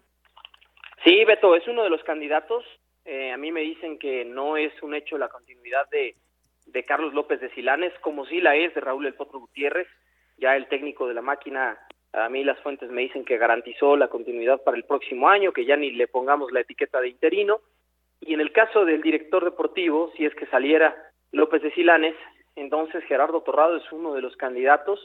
[1.04, 2.66] Sí, Beto, es uno de los candidatos.
[3.06, 6.16] Eh, a mí me dicen que no es un hecho la continuidad de,
[6.66, 9.88] de Carlos López de Silanes, como sí la es de Raúl El Potro Gutiérrez.
[10.40, 11.78] Ya el técnico de la máquina,
[12.14, 15.66] a mí las fuentes me dicen que garantizó la continuidad para el próximo año, que
[15.66, 17.62] ya ni le pongamos la etiqueta de interino.
[18.20, 20.96] Y en el caso del director deportivo, si es que saliera
[21.32, 22.16] López de Silanes,
[22.56, 25.00] entonces Gerardo Torrado es uno de los candidatos,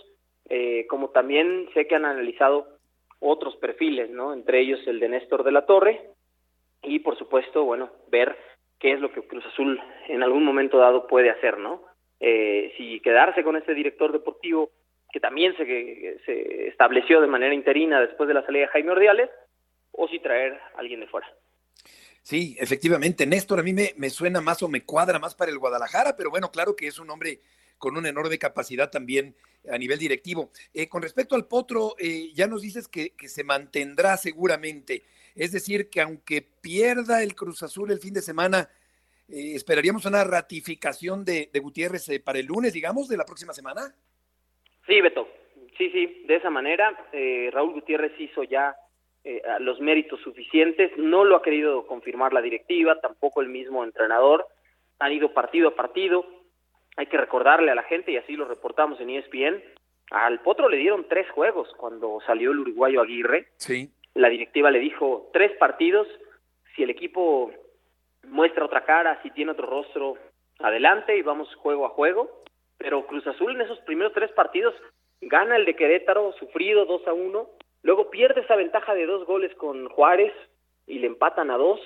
[0.49, 2.67] eh, como también sé que han analizado
[3.21, 4.33] otros perfiles, ¿no?
[4.33, 6.11] Entre ellos el de Néstor de la Torre
[6.83, 8.37] y por supuesto, bueno, ver
[8.79, 11.83] qué es lo que Cruz Azul en algún momento dado puede hacer, ¿no?
[12.21, 14.71] Eh, si quedarse con este director deportivo
[15.11, 19.31] que también se, se estableció de manera interina después de la salida de Jaime Ordiales,
[19.97, 21.27] o si traer a alguien de fuera.
[22.25, 26.17] Sí, efectivamente, Néstor a mí me, suena más o me cuadra más para el Guadalajara,
[26.17, 27.39] pero bueno, claro que es un hombre
[27.79, 29.37] con una enorme capacidad también
[29.71, 30.51] a nivel directivo.
[30.73, 35.05] Eh, con respecto al Potro, eh, ya nos dices que, que, se mantendrá seguramente,
[35.37, 38.71] es decir, que aunque pierda el Cruz Azul el fin de semana,
[39.29, 43.53] eh, ¿esperaríamos una ratificación de, de Gutiérrez eh, para el lunes, digamos, de la próxima
[43.53, 43.95] semana?
[44.87, 45.29] Sí, Beto,
[45.79, 47.09] sí, sí, de esa manera.
[47.13, 48.77] Eh, Raúl Gutiérrez hizo ya
[49.25, 50.93] eh, los méritos suficientes.
[50.97, 54.47] No lo ha querido confirmar la directiva, tampoco el mismo entrenador.
[54.99, 56.27] Han ido partido a partido.
[56.97, 59.63] Hay que recordarle a la gente, y así lo reportamos en ESPN,
[60.11, 63.49] al Potro le dieron tres juegos cuando salió el uruguayo Aguirre.
[63.57, 63.91] Sí.
[64.15, 66.07] La directiva le dijo tres partidos.
[66.77, 67.51] Si el equipo
[68.29, 70.17] muestra otra cara, si tiene otro rostro,
[70.59, 72.45] adelante y vamos juego a juego.
[72.79, 74.75] Pero Cruz Azul en esos primeros tres partidos
[75.21, 77.49] gana el de Querétaro, sufrido 2 a 1,
[77.85, 80.33] Luego pierde esa ventaja de dos goles con Juárez
[80.87, 81.79] y le empatan a dos.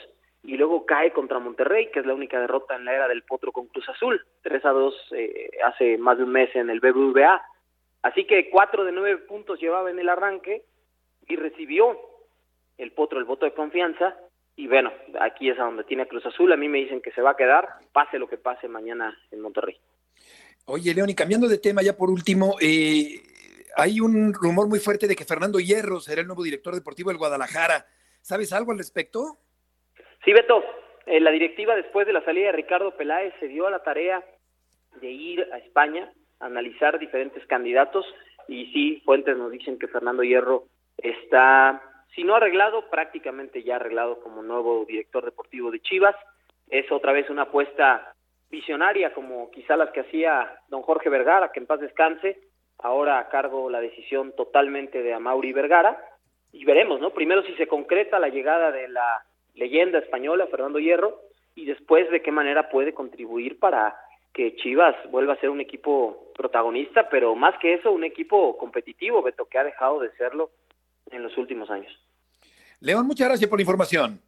[0.45, 3.51] Y luego cae contra Monterrey, que es la única derrota en la era del Potro
[3.51, 4.25] con Cruz Azul.
[4.43, 7.43] 3 a 2 eh, hace más de un mes en el BBVA.
[8.03, 10.63] Así que cuatro de nueve puntos llevaba en el arranque
[11.27, 11.99] y recibió
[12.79, 14.17] el Potro el voto de confianza.
[14.55, 16.53] Y bueno, aquí es a donde tiene Cruz Azul.
[16.53, 19.41] A mí me dicen que se va a quedar, pase lo que pase mañana en
[19.41, 19.77] Monterrey.
[20.67, 23.21] Oye, León, y cambiando de tema ya por último, eh,
[23.79, 27.19] hay un rumor muy fuerte de que Fernando Hierro será el nuevo director deportivo del
[27.19, 27.87] Guadalajara.
[28.21, 29.39] ¿Sabes algo al respecto?
[30.25, 30.65] Sí, Beto.
[31.07, 34.25] Eh, la directiva, después de la salida de Ricardo Peláez, se dio a la tarea
[35.01, 38.05] de ir a España a analizar diferentes candidatos.
[38.49, 40.65] Y sí, fuentes nos dicen que Fernando Hierro
[40.97, 41.81] está,
[42.17, 46.17] si no arreglado, prácticamente ya arreglado como nuevo director deportivo de Chivas.
[46.69, 48.13] Es otra vez una apuesta
[48.51, 52.48] visionaria, como quizá las que hacía don Jorge Vergara, que en paz descanse,
[52.79, 56.03] ahora a cargo la decisión totalmente de Amauri Vergara
[56.53, 57.11] y veremos, ¿no?
[57.11, 61.21] Primero si se concreta la llegada de la leyenda española Fernando Hierro
[61.55, 63.97] y después de qué manera puede contribuir para
[64.33, 69.23] que Chivas vuelva a ser un equipo protagonista, pero más que eso, un equipo competitivo,
[69.23, 70.51] Beto, que ha dejado de serlo
[71.11, 71.93] en los últimos años.
[72.81, 74.21] León, muchas gracias por la información.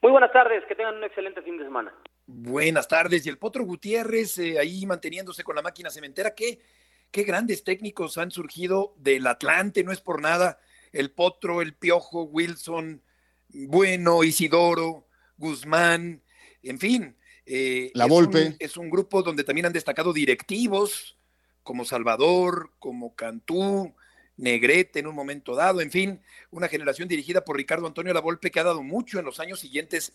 [0.00, 1.92] Muy buenas tardes, que tengan un excelente fin de semana.
[2.26, 6.58] Buenas tardes, y el Potro Gutiérrez eh, ahí manteniéndose con la máquina cementera, que
[7.10, 10.60] qué grandes técnicos han surgido del Atlante, no es por nada.
[10.92, 13.02] El Potro, el Piojo, Wilson,
[13.48, 16.22] Bueno, Isidoro, Guzmán,
[16.62, 17.16] en fin.
[17.46, 18.46] Eh, la es Volpe.
[18.46, 21.16] Un, es un grupo donde también han destacado directivos
[21.62, 23.94] como Salvador, como Cantú,
[24.36, 28.50] Negrete en un momento dado, en fin, una generación dirigida por Ricardo Antonio La Volpe
[28.50, 30.14] que ha dado mucho en los años siguientes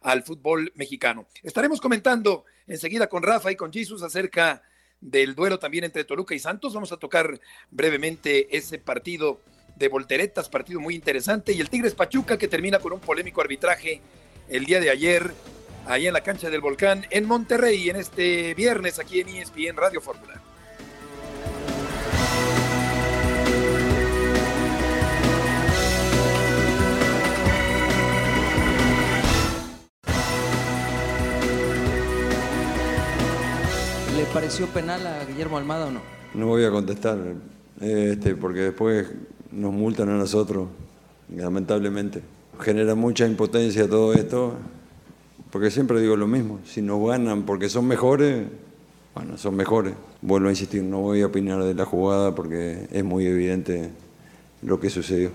[0.00, 1.26] al fútbol mexicano.
[1.42, 4.62] Estaremos comentando enseguida con Rafa y con Jesus acerca
[5.00, 6.74] del duelo también entre Toluca y Santos.
[6.74, 9.40] Vamos a tocar brevemente ese partido
[9.76, 11.52] de volteretas, partido muy interesante.
[11.52, 14.00] Y el Tigres Pachuca que termina con un polémico arbitraje
[14.48, 15.32] el día de ayer,
[15.86, 20.00] ahí en la cancha del Volcán, en Monterrey, en este viernes aquí en ESPN Radio
[20.00, 20.45] Fórmula.
[34.26, 36.00] ¿Le pareció penal a Guillermo Almada o no?
[36.34, 37.16] No voy a contestar,
[37.80, 39.06] este, porque después
[39.52, 40.68] nos multan a nosotros,
[41.34, 42.22] lamentablemente.
[42.60, 44.54] Genera mucha impotencia todo esto,
[45.50, 48.48] porque siempre digo lo mismo, si nos ganan porque son mejores,
[49.14, 49.94] bueno, son mejores.
[50.20, 53.90] Vuelvo a insistir, no voy a opinar de la jugada porque es muy evidente
[54.60, 55.30] lo que sucedió.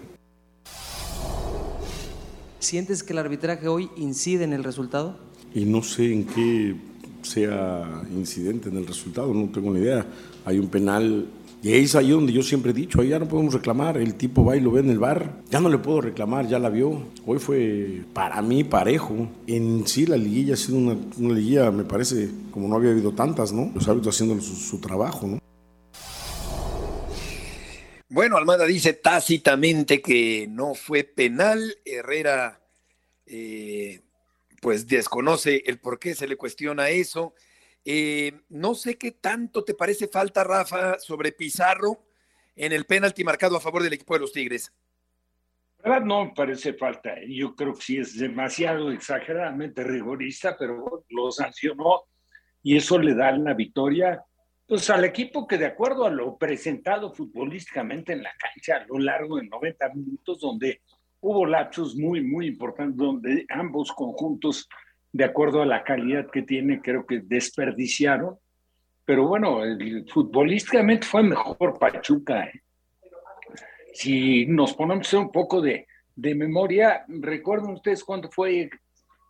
[2.60, 5.18] ¿Sientes que el arbitraje hoy incide en el resultado?
[5.56, 6.91] Y no sé en qué
[7.24, 10.06] sea incidente en el resultado, no tengo ni idea.
[10.46, 11.28] Hay un penal
[11.64, 14.44] y es ahí donde yo siempre he dicho, ahí ya no podemos reclamar, el tipo
[14.44, 17.04] va y lo ve en el bar, ya no le puedo reclamar, ya la vio.
[17.26, 19.30] Hoy fue para mí parejo.
[19.46, 23.12] En sí la liguilla ha sido una, una liguilla, me parece, como no había habido
[23.12, 23.72] tantas, ¿no?
[23.76, 25.40] Los árbitros haciendo su, su trabajo, ¿no?
[28.10, 31.78] Bueno, Almada dice tácitamente que no fue penal.
[31.86, 32.60] Herrera,
[33.28, 34.02] eh,
[34.62, 37.34] pues desconoce el por qué se le cuestiona eso.
[37.84, 42.06] Eh, no sé qué tanto te parece falta, Rafa, sobre Pizarro
[42.56, 44.72] en el penalti marcado a favor del equipo de los Tigres.
[45.84, 47.16] verdad no me parece falta.
[47.28, 52.04] Yo creo que sí es demasiado exageradamente rigorista, pero lo sancionó
[52.62, 54.24] y eso le da la victoria
[54.72, 59.00] pues al equipo que de acuerdo a lo presentado futbolísticamente en la cancha a lo
[59.00, 60.80] largo de 90 minutos, donde
[61.22, 64.68] hubo lapsos muy, muy importantes, donde ambos conjuntos,
[65.14, 68.36] de acuerdo a la calidad que tiene, creo que desperdiciaron.
[69.06, 72.46] Pero bueno, el, futbolísticamente fue mejor Pachuca.
[72.46, 72.62] ¿eh?
[73.94, 78.70] Si nos ponemos un poco de, de memoria, recuerden ustedes cuándo fue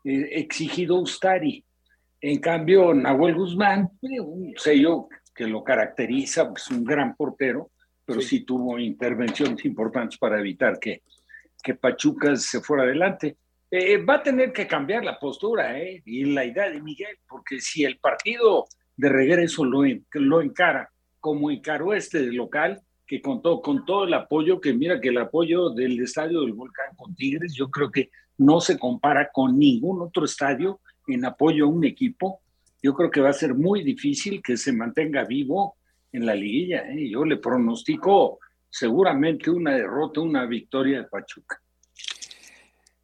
[0.04, 1.64] eh, exigido Ustari.
[2.20, 7.72] En cambio, Nahuel Guzmán, un sello que lo caracteriza, es pues, un gran portero,
[8.06, 8.42] pero sí.
[8.42, 11.02] tuvo intervenciones importantes para evitar que,
[11.62, 13.38] que Pachuca se fuera adelante.
[13.70, 16.02] Eh, va a tener que cambiar la postura ¿eh?
[16.06, 18.66] y la idea de Miguel, porque si el partido
[18.98, 24.60] de regreso lo, lo encara como encaró este local, que contó con todo el apoyo,
[24.60, 28.60] que mira que el apoyo del estadio del Volcán con Tigres, yo creo que no
[28.60, 32.42] se compara con ningún otro estadio en apoyo a un equipo
[32.82, 35.76] yo creo que va a ser muy difícil que se mantenga vivo
[36.12, 36.90] en la liguilla.
[36.90, 37.10] ¿eh?
[37.10, 38.40] Yo le pronostico
[38.72, 41.62] seguramente una derrota, una victoria de Pachuca.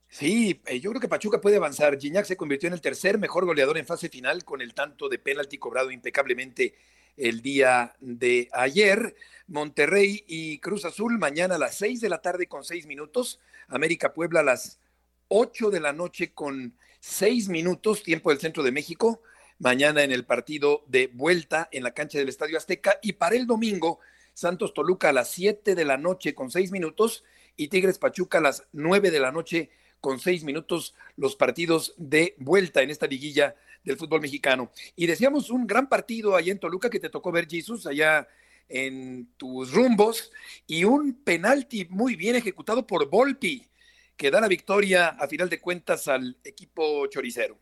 [0.08, 1.99] Sí, eh, yo creo que Pachuca puede avanzar.
[1.99, 5.19] Gignac se convirtió en el tercer mejor goleador en fase final con el tanto de
[5.19, 6.73] penalti cobrado impecablemente
[7.15, 9.15] el día de ayer.
[9.47, 13.39] Monterrey y Cruz Azul mañana a las seis de la tarde con seis minutos.
[13.67, 14.80] América Puebla a las
[15.27, 19.21] ocho de la noche con seis minutos, tiempo del centro de México
[19.60, 22.99] mañana en el partido de vuelta en la cancha del Estadio Azteca.
[23.01, 23.99] Y para el domingo,
[24.38, 27.23] Santos Toluca a las 7 de la noche con 6 minutos
[27.56, 32.36] y Tigres Pachuca a las 9 de la noche con 6 minutos los partidos de
[32.38, 34.71] vuelta en esta liguilla del fútbol mexicano.
[34.95, 38.28] Y decíamos un gran partido allá en Toluca que te tocó ver, Jesús, allá
[38.69, 40.32] en tus rumbos,
[40.67, 43.67] y un penalti muy bien ejecutado por Volpi,
[44.15, 47.58] que da la victoria a final de cuentas al equipo choricero.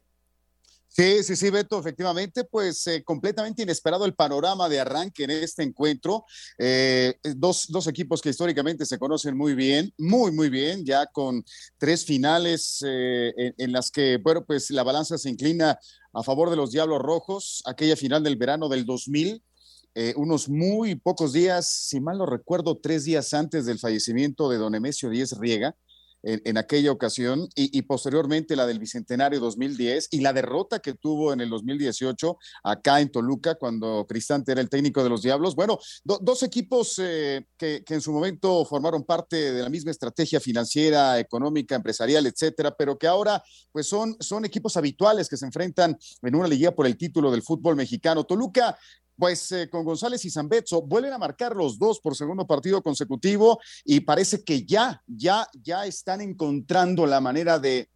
[0.98, 5.62] Sí, sí, sí, Beto, efectivamente, pues eh, completamente inesperado el panorama de arranque en este
[5.62, 6.24] encuentro.
[6.58, 11.44] Eh, dos, dos, equipos que históricamente se conocen muy bien, muy, muy bien, ya con
[11.78, 15.78] tres finales eh, en, las que, bueno, pues la balanza se inclina
[16.14, 19.44] a favor de los Diablos Rojos, aquella final del verano del 2000.
[20.16, 24.74] unos muy pocos días, si mal no recuerdo, tres días antes del fallecimiento de don
[24.76, 25.76] Emesio Díez Riega,
[26.26, 31.40] en, aquella ocasión y, posteriormente la del Bicentenario 2010 y la derrota que tuvo en
[31.40, 35.56] el 2018 acá en Toluca cuando Cristante era el técnico de los Diablos.
[35.56, 40.40] Bueno, do, dos equipos eh, que, en su momento formaron parte de la misma estrategia
[40.40, 45.98] financiera, económica, empresarial, etcétera, pero que ahora pues son, son equipos habituales que se enfrentan
[46.22, 48.24] en una liguilla por el título del fútbol mexicano.
[48.24, 48.78] Toluca
[49.18, 53.60] pues eh, con González y Zambetso vuelven a marcar los dos por segundo partido consecutivo
[53.84, 57.90] y parece que ya, ya, ya están encontrando la manera de,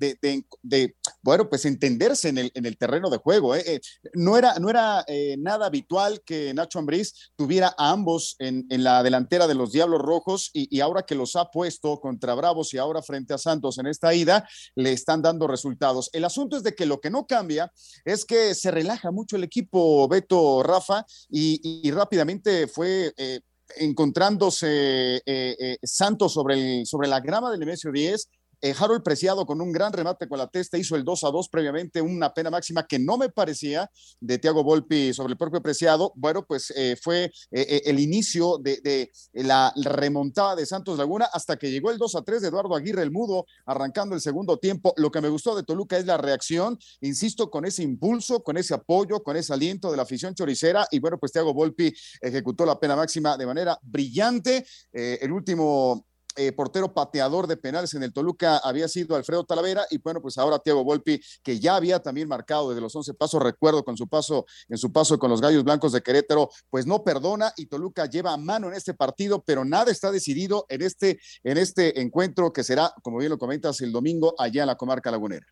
[1.21, 3.55] bueno, pues entenderse en el, en el terreno de juego.
[3.55, 3.63] ¿eh?
[3.65, 3.81] Eh,
[4.13, 9.03] no era, no era eh, nada habitual que Nacho Ambriz tuviera a ambos en, la
[9.03, 13.01] delantera de los Diablos Rojos y ahora que los ha puesto contra Bravos y ahora
[13.01, 16.09] frente a Santos en esta ida, le están dando resultados.
[16.13, 17.71] El asunto es de que lo que no cambia
[18.05, 23.39] es que se relaja mucho el equipo Beto Rafa y, rápidamente fue eh,
[23.77, 28.29] encontrándose eh, eh, Santos sobre, el, sobre la grama del Nemesio 10
[28.61, 31.49] eh, Harold Preciado con un gran remate con la testa hizo el 2 a 2
[31.49, 36.11] previamente, una pena máxima que no me parecía de Tiago Volpi sobre el propio Preciado.
[36.15, 41.57] Bueno, pues eh, fue eh, el inicio de, de, la remontada de Santos Laguna hasta
[41.57, 44.93] que llegó el 2 a 3 de Eduardo Aguirre el Mudo, arrancando el segundo tiempo.
[44.97, 48.73] Lo que me gustó de Toluca es la reacción, insisto, con ese impulso, con ese
[48.73, 50.85] apoyo, con ese aliento de la afición choricera.
[50.91, 54.65] Y bueno, pues Tiago Volpi ejecutó la pena máxima de manera brillante.
[54.91, 56.08] el último
[56.39, 60.37] eh, portero pateador de penales en el Toluca había sido Alfredo Talavera y bueno, pues
[60.37, 64.07] ahora Thiago Volpi, que ya había también marcado desde los 11 pasos, recuerdo con su
[64.07, 68.05] paso, en su paso con los Gallos Blancos de Querétaro, pues no perdona y Toluca
[68.05, 72.53] lleva a mano en este partido, pero nada está decidido en este, en este encuentro
[72.53, 75.45] que será, como bien lo comentas, el domingo allá en la comarca lagunera.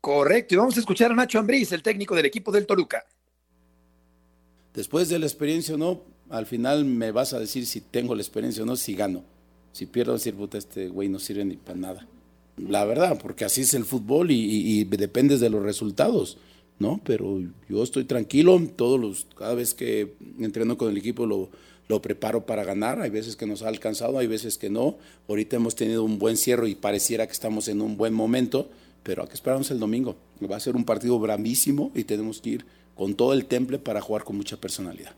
[0.00, 3.04] Correcto, y vamos a escuchar a Nacho Ambriz, el técnico del equipo del Toluca.
[4.74, 8.22] Después de la experiencia o no, al final me vas a decir si tengo la
[8.22, 9.37] experiencia o no, si gano.
[9.78, 12.06] Si pierdo, decir, puta, este güey no sirve ni para nada.
[12.56, 16.36] La verdad, porque así es el fútbol y, y, dependes de los resultados,
[16.80, 17.00] ¿no?
[17.04, 21.48] Pero yo estoy tranquilo, todos los, cada vez que entreno con el equipo lo,
[21.86, 23.00] lo preparo para ganar.
[23.00, 24.96] Hay veces que nos ha alcanzado, hay veces que no.
[25.28, 28.68] Ahorita hemos tenido un buen cierre y pareciera que estamos en un buen momento,
[29.04, 30.16] pero hay que esperarnos el domingo.
[30.50, 32.66] Va a ser un partido bravísimo y tenemos que ir
[32.96, 35.14] con todo el temple para jugar con mucha personalidad.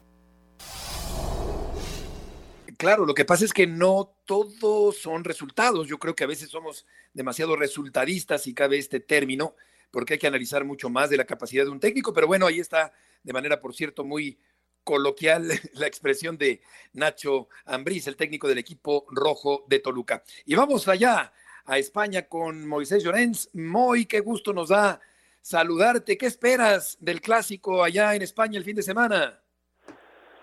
[2.81, 5.87] Claro, lo que pasa es que no todos son resultados.
[5.87, 9.55] Yo creo que a veces somos demasiado resultadistas y cabe este término,
[9.91, 12.15] porque hay que analizar mucho más de la capacidad de un técnico.
[12.15, 12.91] Pero bueno, ahí está
[13.23, 14.39] de manera, por cierto, muy
[14.83, 16.63] coloquial la expresión de
[16.95, 20.25] Nacho Ambriz, el técnico del equipo rojo de Toluca.
[20.47, 21.35] Y vamos allá
[21.67, 23.51] a España con Moisés Llorens.
[23.53, 25.03] Moy, qué gusto nos da
[25.43, 26.17] saludarte.
[26.17, 29.39] ¿Qué esperas del clásico allá en España el fin de semana?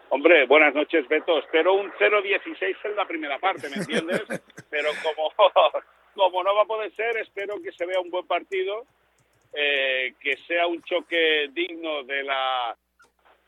[0.10, 1.38] Hombre, buenas noches, Beto.
[1.40, 4.24] Espero un 0-16 en la primera parte, ¿me entiendes?
[4.70, 5.32] Pero como,
[6.16, 8.86] como no va a poder ser, espero que se vea un buen partido,
[9.54, 12.78] eh, que sea un choque digno de la,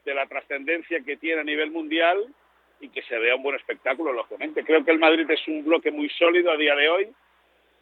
[0.03, 2.26] de la trascendencia que tiene a nivel mundial
[2.82, 4.64] y que se vea un buen espectáculo, lógicamente.
[4.64, 7.10] Creo que el Madrid es un bloque muy sólido a día de hoy.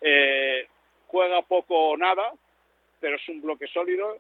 [0.02, 0.68] Eh,
[1.08, 2.32] juega poco o nada,
[3.00, 4.20] pero es un bloque sólido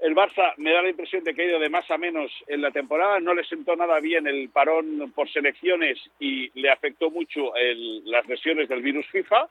[0.00, 2.62] el Barça me da la impresión de que ha ido de más a menos en
[2.62, 7.52] la temporada, no le sentó nada bien el parón por selecciones y le afectó mucho
[8.04, 9.48] las lesiones del virus FIFA,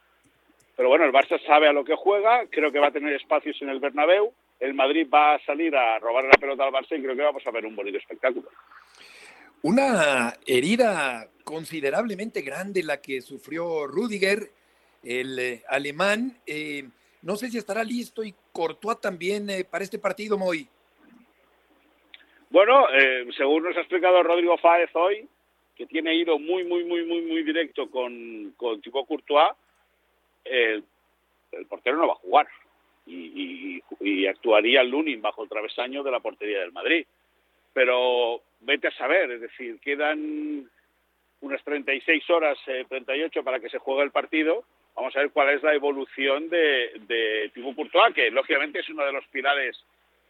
[0.76, 3.62] pero bueno, el Barça sabe a lo que juega, creo que va a tener espacios
[3.62, 7.02] en el Bernabéu, el Madrid va a salir a robar la pelota al Barça y
[7.02, 8.50] creo que vamos a ver un bonito espectáculo.
[9.64, 14.52] Una herida considerablemente grande la que sufrió Rudiger,
[15.04, 16.38] el eh, alemán.
[16.46, 16.88] Eh,
[17.22, 20.68] no sé si estará listo y Courtois también eh, para este partido, Moy.
[22.50, 25.28] Bueno, eh, según nos ha explicado Rodrigo Fáez hoy,
[25.76, 29.52] que tiene ido muy, muy, muy, muy, muy directo con, con Thibaut Courtois,
[30.46, 30.84] el,
[31.68, 32.48] portero no va a jugar
[33.06, 37.06] y actuaría Lunin bajo el travesaño de la portería del Madrid.
[37.74, 40.70] Pero vete a saber, es decir, quedan
[41.42, 44.64] unas 36 horas, eh, 38 para que se juegue el partido
[44.98, 47.78] Vamos a ver cuál es la evolución de, de Thibaut
[48.16, 49.78] que lógicamente es uno de los pilares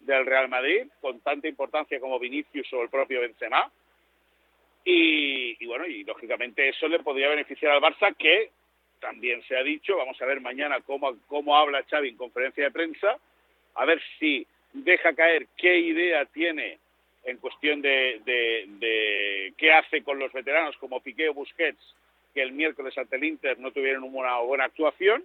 [0.02, 3.72] del Real Madrid, con tanta importancia como Vinicius o el propio Benzema.
[4.84, 8.52] Y, bueno, y lógicamente eso le podría beneficiar al Barça, que
[9.00, 13.18] también se ha dicho, vamos a ver mañana cómo, habla Xavi en conferencia de prensa,
[13.76, 16.78] a ver si deja caer qué idea tiene
[17.24, 21.96] en cuestión de, de, de qué hace con los veteranos como Piqué o Busquets
[22.38, 25.24] que el miércoles ante el Inter no tuvieron una buena actuación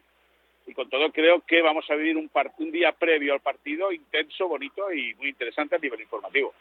[0.67, 4.49] y con todo creo que vamos a vivir un, un día previo al partido intenso,
[4.49, 6.55] bonito y muy interesante a nivel informativo.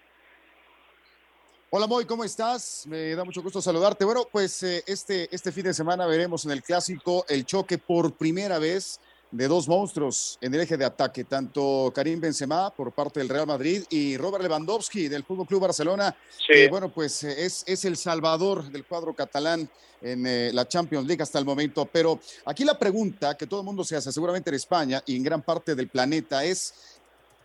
[1.70, 2.86] Hola Moy, ¿cómo estás?
[2.86, 4.04] Me da mucho gusto saludarte.
[4.04, 8.18] Bueno, pues eh, este, este fin de semana veremos en el clásico el choque por
[8.18, 9.00] primera vez
[9.32, 13.48] de dos monstruos en el eje de ataque, tanto Karim Benzema por parte del Real
[13.48, 16.54] Madrid y Robert Lewandowski del Fútbol Club Barcelona, sí.
[16.54, 19.70] que bueno, pues es, es el salvador del cuadro catalán
[20.02, 21.86] en eh, la Champions League hasta el momento.
[21.86, 25.24] Pero aquí la pregunta que todo el mundo se hace, seguramente en España y en
[25.24, 26.74] gran parte del planeta, es: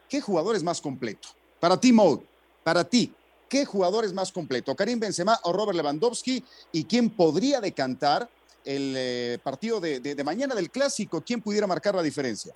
[0.09, 1.29] ¿qué jugador es más completo?
[1.61, 2.23] Para ti, Mo,
[2.65, 3.13] para ti,
[3.49, 4.75] ¿qué jugador es más completo?
[4.75, 6.43] ¿Karim Benzema o Robert Lewandowski?
[6.73, 8.29] ¿Y quién podría decantar?
[8.67, 12.53] El eh, partido de, de, de, mañana del clásico, ¿quién pudiera marcar la diferencia?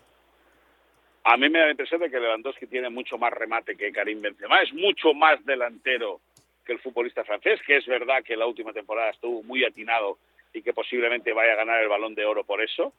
[1.25, 4.21] A mí me da la impresión de que Lewandowski tiene mucho más remate que Karim
[4.21, 6.21] Benzema, es mucho más delantero
[6.65, 10.19] que el futbolista francés, que es verdad que la última temporada estuvo muy atinado
[10.53, 12.93] y que posiblemente vaya a ganar el balón de oro por eso.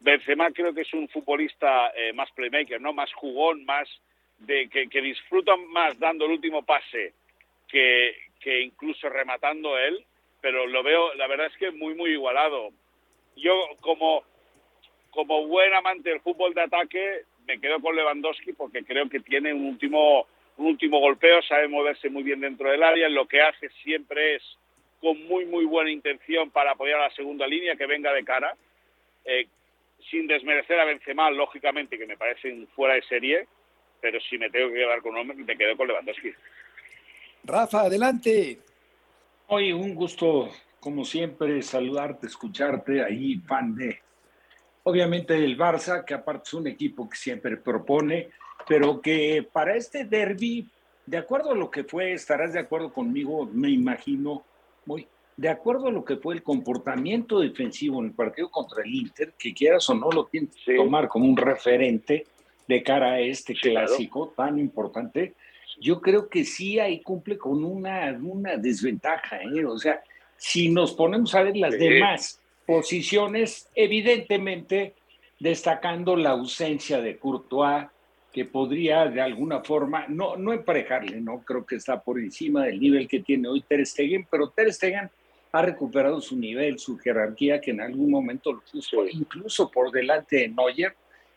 [0.00, 3.88] Benzema creo que es un futbolista eh, más playmaker, no más jugón, más
[4.38, 7.14] de que, que disfruta más dando el último pase
[7.68, 10.04] que, que incluso rematando él
[10.42, 12.70] pero lo veo, la verdad es que muy, muy igualado.
[13.36, 14.24] Yo, como,
[15.10, 19.54] como buen amante del fútbol de ataque, me quedo con Lewandowski porque creo que tiene
[19.54, 20.26] un último,
[20.58, 24.42] un último golpeo, sabe moverse muy bien dentro del área, lo que hace siempre es
[25.00, 28.54] con muy, muy buena intención para apoyar a la segunda línea que venga de cara,
[29.24, 29.46] eh,
[30.10, 33.46] sin desmerecer a Benzema, lógicamente, que me parece fuera de serie,
[34.00, 36.32] pero si me tengo que quedar con hombre, me quedo con Lewandowski.
[37.44, 38.58] Rafa, adelante.
[39.54, 40.48] Hoy un gusto,
[40.80, 43.98] como siempre, saludarte, escucharte ahí, fan de,
[44.82, 48.30] obviamente, el Barça, que aparte es un equipo que siempre propone,
[48.66, 50.66] pero que para este derby,
[51.04, 54.42] de acuerdo a lo que fue, estarás de acuerdo conmigo, me imagino,
[54.86, 58.94] muy, de acuerdo a lo que fue el comportamiento defensivo en el partido contra el
[58.94, 60.76] Inter, que quieras o no lo tienes que sí.
[60.78, 62.24] tomar como un referente,
[62.66, 65.34] de cara a este clásico tan importante,
[65.80, 69.40] yo creo que sí ahí cumple con una, una desventaja.
[69.42, 69.64] ¿eh?
[69.64, 70.02] O sea,
[70.36, 74.94] si nos ponemos a ver las demás posiciones, evidentemente
[75.38, 77.86] destacando la ausencia de Courtois,
[78.32, 82.80] que podría de alguna forma, no, no emparejarle, no creo que está por encima del
[82.80, 85.10] nivel que tiene hoy Ter Stegen, pero Ter Stegen
[85.52, 90.36] ha recuperado su nivel, su jerarquía, que en algún momento lo puso incluso por delante
[90.36, 90.94] de Neuer,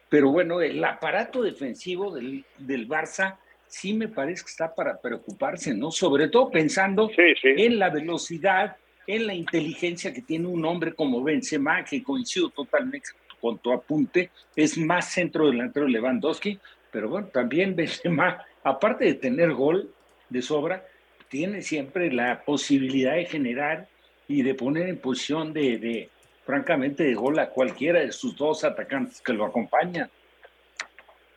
[0.07, 3.37] pero bueno, el aparato defensivo del, del Barça
[3.75, 5.91] sí me parece que está para preocuparse, ¿no?
[5.91, 11.83] Sobre todo pensando en la velocidad, en la inteligencia que tiene un hombre como Benzema,
[11.83, 13.09] que coincido totalmente
[13.41, 16.57] con tu apunte, es más centro delantero Lewandowski,
[16.89, 19.93] pero bueno, también Benzema, aparte de tener gol
[20.29, 20.85] de sobra,
[21.27, 23.89] tiene siempre la posibilidad de generar
[24.29, 26.09] y de poner en posición de, de
[26.45, 30.09] francamente, de gol a cualquiera de sus dos atacantes que lo acompañan.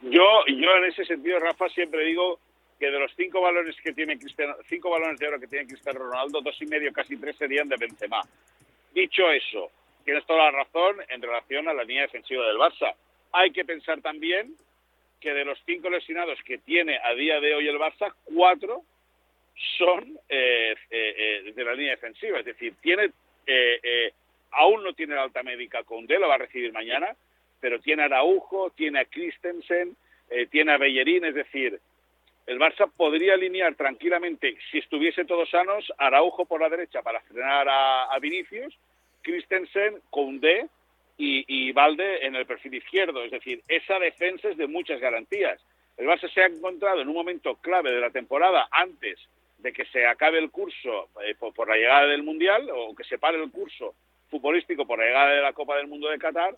[0.03, 2.39] Yo, yo en ese sentido, Rafa, siempre digo
[2.79, 5.99] que de los cinco balones que tiene Cristiano, cinco balones de oro que tiene Cristiano
[5.99, 8.21] Ronaldo, dos y medio, casi tres serían de Benzema.
[8.95, 9.71] Dicho eso,
[10.05, 12.95] tienes toda la razón en relación a la línea defensiva del Barça.
[13.33, 14.55] Hay que pensar también
[15.21, 18.85] que de los cinco lesionados que tiene a día de hoy el Barça, cuatro
[19.77, 22.39] son eh, eh, eh, de la línea defensiva.
[22.39, 23.11] Es decir, tiene
[24.53, 27.15] aún no tiene la alta médica con D, lo va a recibir mañana,
[27.61, 29.97] pero tiene a Araujo, tiene a Christensen,
[30.51, 31.81] tiene a Bellerín, es decir,
[32.49, 37.69] el Barça podría alinear tranquilamente, si estuviese todos sanos, Araujo por la derecha para frenar
[37.69, 38.75] a, a Vinicius,
[39.21, 40.67] Christensen, Koundé
[41.19, 43.23] y, y Valde en el perfil izquierdo.
[43.23, 45.61] Es decir, esa defensa es de muchas garantías.
[45.99, 49.19] El Barça se ha encontrado en un momento clave de la temporada antes
[49.59, 53.05] de que se acabe el curso eh, por, por, la llegada del Mundial o que
[53.05, 53.95] se pare el curso
[54.31, 56.57] futbolístico por la llegada de la Copa del Mundo de Qatar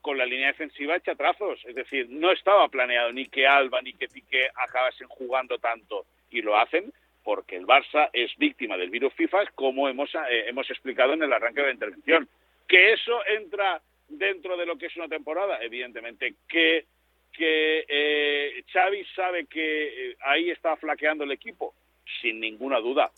[0.00, 1.64] con la línea defensiva hecha trazos.
[1.64, 6.42] Es decir, no estaba planeado ni que Alba ni que Piqué acabasen jugando tanto y
[6.42, 6.92] lo hacen
[7.28, 11.32] porque el Barça es víctima del virus FIFA como hemos, eh, hemos explicado en el
[11.32, 12.28] arranque de la intervención.
[12.66, 16.36] Que eso entra dentro de lo que es una temporada, evidentemente.
[16.48, 16.86] Que,
[17.32, 21.74] que eh, sabe que eh, ahí está flaqueando el equipo,
[22.22, 23.10] sin ninguna duda.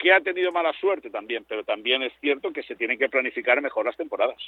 [0.00, 3.60] Que ha tenido mala suerte también, pero también es cierto que se tienen que planificar
[3.60, 4.38] mejor las temporadas.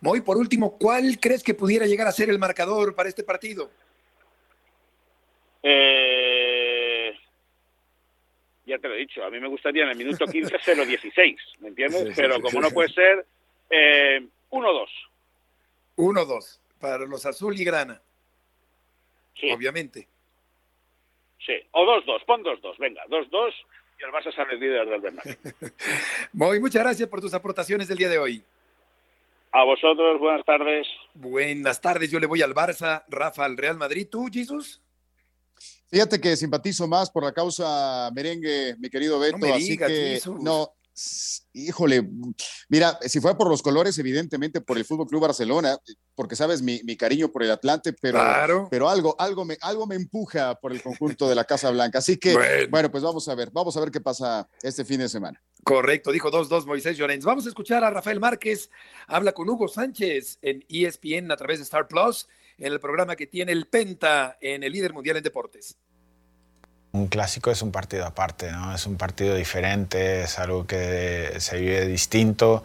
[0.00, 3.68] Muy por último, ¿cuál crees que pudiera llegar a ser el marcador para este partido?
[5.64, 7.18] Eh,
[8.64, 11.68] ya te lo he dicho, a mí me gustaría en el minuto 15 0-16, ¿me
[11.68, 12.02] entiendes?
[12.02, 13.26] Sí, Pero sí, como sí, no puede ser,
[13.70, 14.88] eh, 1-2.
[15.96, 18.00] 1-2 para los azul y grana.
[19.52, 20.06] Obviamente.
[21.44, 23.52] Sí, o 2-2, pon 2-2, venga, 2-2
[24.00, 25.36] y el Barça sale líder del Bernabéu.
[26.32, 28.44] Muy, muchas gracias por tus aportaciones del día de hoy.
[29.52, 30.86] A vosotros, buenas tardes.
[31.14, 34.06] Buenas tardes, yo le voy al Barça, Rafa al Real Madrid.
[34.10, 34.80] ¿Tú, Jesús?
[35.90, 39.88] Fíjate que simpatizo más por la causa merengue, mi querido Beto, no me así digas,
[39.88, 40.40] que Jesús.
[40.40, 40.72] no,
[41.52, 42.08] híjole,
[42.68, 45.76] mira, si fuera por los colores, evidentemente por el Fútbol Club Barcelona,
[46.14, 48.68] porque sabes mi, mi cariño por el Atlante, pero, Claro.
[48.70, 51.98] pero algo, algo, me, algo me empuja por el conjunto de la Casa Blanca.
[51.98, 52.66] Así que, bueno.
[52.70, 52.90] Bueno.
[52.90, 55.42] pues vamos a ver, vamos a ver qué pasa este fin de semana.
[55.64, 57.24] Correcto, dijo 2-2 Moisés Llorens.
[57.24, 58.70] Vamos a escuchar a Rafael Márquez.
[59.06, 62.26] Habla con Hugo Sánchez en ESPN a través de Star Plus,
[62.58, 65.76] en el programa que tiene el Penta en el líder mundial en deportes.
[66.92, 68.74] Un clásico es un partido aparte, ¿no?
[68.74, 72.64] es un partido diferente, es algo que se vive distinto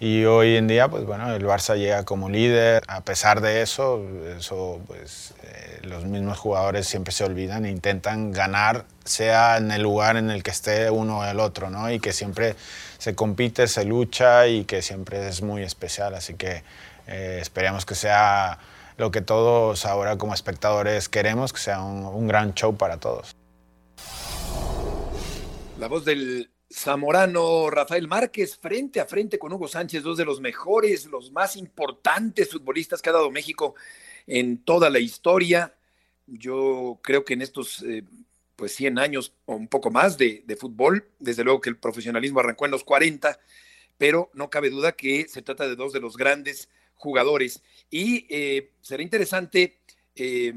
[0.00, 2.82] y hoy en día, pues bueno, el Barça llega como líder.
[2.88, 4.04] A pesar de eso,
[4.36, 9.82] eso pues, eh, los mismos jugadores siempre se olvidan e intentan ganar, sea en el
[9.82, 11.90] lugar en el que esté uno o el otro, ¿no?
[11.90, 12.56] Y que siempre
[12.98, 16.14] se compite, se lucha y que siempre es muy especial.
[16.14, 16.64] Así que
[17.06, 18.58] eh, esperemos que sea
[18.96, 23.34] lo que todos ahora como espectadores queremos, que sea un, un gran show para todos.
[25.78, 30.40] La voz del zamorano Rafael Márquez frente a frente con Hugo Sánchez, dos de los
[30.40, 33.74] mejores, los más importantes futbolistas que ha dado México
[34.26, 35.74] en toda la historia.
[36.26, 38.02] Yo creo que en estos eh,
[38.56, 42.64] pues 100 años o un poco más de, fútbol, desde luego que el profesionalismo arrancó
[42.64, 43.38] en los 40,
[43.98, 47.62] pero no cabe duda que se trata de dos de los grandes jugadores.
[47.90, 49.78] Y eh, será interesante
[50.16, 50.54] eh,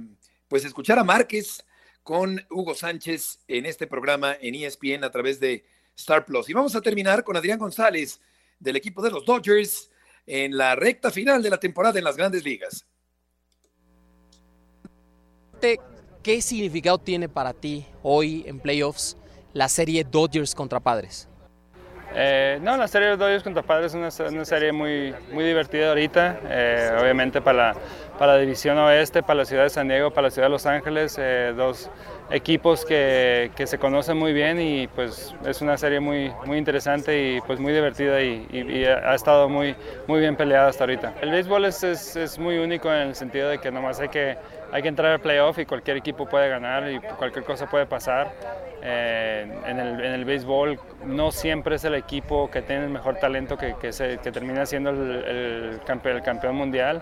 [0.47, 1.65] pues escuchar a Márquez
[2.07, 5.65] con Hugo Sánchez en este programa en ESPN a través de
[5.97, 6.49] Star Plus.
[6.49, 8.21] Y vamos a terminar con Adrián González
[8.61, 9.91] del equipo de los Dodgers
[10.25, 12.87] en la recta final de la temporada en las grandes ligas.
[16.23, 19.17] ¿Qué significado tiene para ti hoy en playoffs
[19.51, 21.27] la serie Dodgers contra Padres?
[22.15, 25.89] Eh, no, la serie de Dodgers contra Padres es una, una serie muy, muy divertida
[25.89, 26.39] ahorita.
[26.45, 27.79] Eh, obviamente para la,
[28.18, 30.65] para la División Oeste, para la ciudad de San Diego, para la ciudad de Los
[30.65, 31.89] Ángeles, eh, dos
[32.30, 37.36] equipos que, que, se conocen muy bien y pues es una serie muy, muy interesante
[37.36, 39.76] y pues muy divertida y, y, ha estado muy,
[40.07, 41.13] muy bien peleada hasta ahorita.
[41.22, 44.38] El béisbol es, es, es, muy único en el sentido de que nomás hay que,
[44.72, 48.32] hay que entrar al playoff y cualquier equipo puede ganar y cualquier cosa puede pasar.
[48.82, 53.15] Eh, en, el, en, el, béisbol no siempre es el equipo que tiene el mejor
[53.15, 57.01] talento que, que, se, que termina siendo el, el, campeón, el campeón mundial.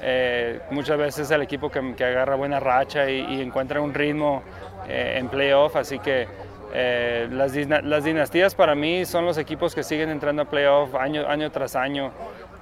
[0.00, 4.42] Eh, muchas veces el equipo que, que agarra buena racha y, y encuentra un ritmo
[4.88, 6.28] eh, en playoff, así que
[6.72, 11.26] eh, las, las, dinastías para mí son los equipos que siguen entrando a playoff año,
[11.26, 12.12] año tras año.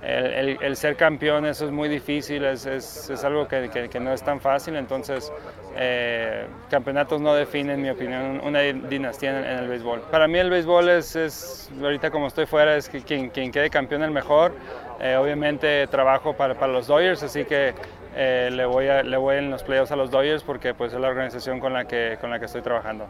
[0.03, 3.89] El, el, el, ser campeón, eso es muy difícil, es, es, es algo que, que,
[3.89, 5.33] que, no es tan fácil, entonces
[5.79, 10.03] eh, campeonatos no definen, en mi opinión, una dinastía en, en, el béisbol.
[10.11, 13.69] Para mí el béisbol es, es ahorita como estoy fuera, es que quien, quien quede
[13.69, 14.55] campeón el mejor.
[15.01, 17.75] Eh, obviamente trabajo para, para, los Dodgers, así que
[18.15, 20.99] eh, le, voy a, le voy en los playoffs a los Dodgers porque pues, es
[20.99, 23.07] la organización con la que, con la que estoy trabajando.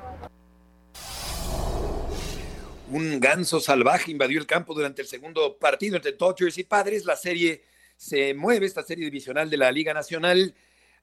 [2.90, 7.04] Un ganso salvaje invadió el campo durante el segundo partido entre Dodgers y Padres.
[7.04, 7.62] La serie
[7.96, 10.54] se mueve, esta serie divisional de la Liga Nacional,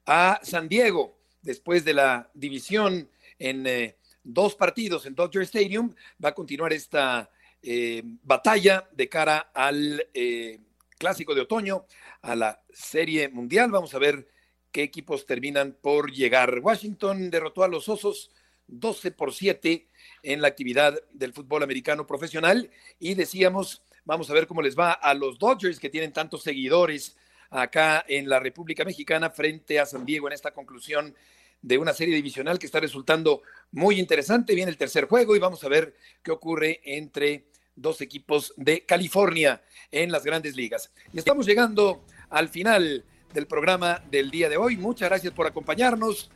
[0.05, 1.15] a San Diego.
[1.43, 7.29] Después de la división en eh, dos partidos en Dodger Stadium, va a continuar esta
[7.61, 10.59] eh, batalla de cara al eh,
[10.97, 11.85] clásico de otoño,
[12.21, 13.71] a la serie mundial.
[13.71, 14.27] Vamos a ver
[14.71, 16.59] qué equipos terminan por llegar.
[16.59, 18.31] Washington derrotó a los Osos
[18.67, 19.87] 12 por 7
[20.23, 24.93] en la actividad del fútbol americano profesional y decíamos, vamos a ver cómo les va
[24.93, 27.17] a los Dodgers que tienen tantos seguidores
[27.53, 31.15] acá en la República Mexicana frente a San Diego en esta conclusión
[31.61, 33.41] de una serie divisional que está resultando
[33.71, 34.55] muy interesante.
[34.55, 37.45] Viene el tercer juego y vamos a ver qué ocurre entre
[37.75, 40.91] dos equipos de California en las grandes ligas.
[41.13, 44.77] Y estamos llegando al final del programa del día de hoy.
[44.77, 46.29] Muchas gracias por acompañarnos.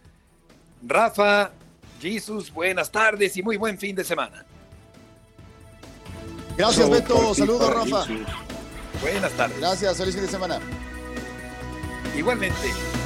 [0.81, 1.51] Rafa,
[1.99, 4.45] Jesus, buenas tardes y muy buen fin de semana.
[6.57, 7.35] Gracias, Beto.
[7.35, 8.05] Saludos, Rafa.
[9.01, 9.59] Buenas tardes.
[9.59, 10.59] Gracias, feliz fin de semana.
[12.17, 12.96] Igualmente.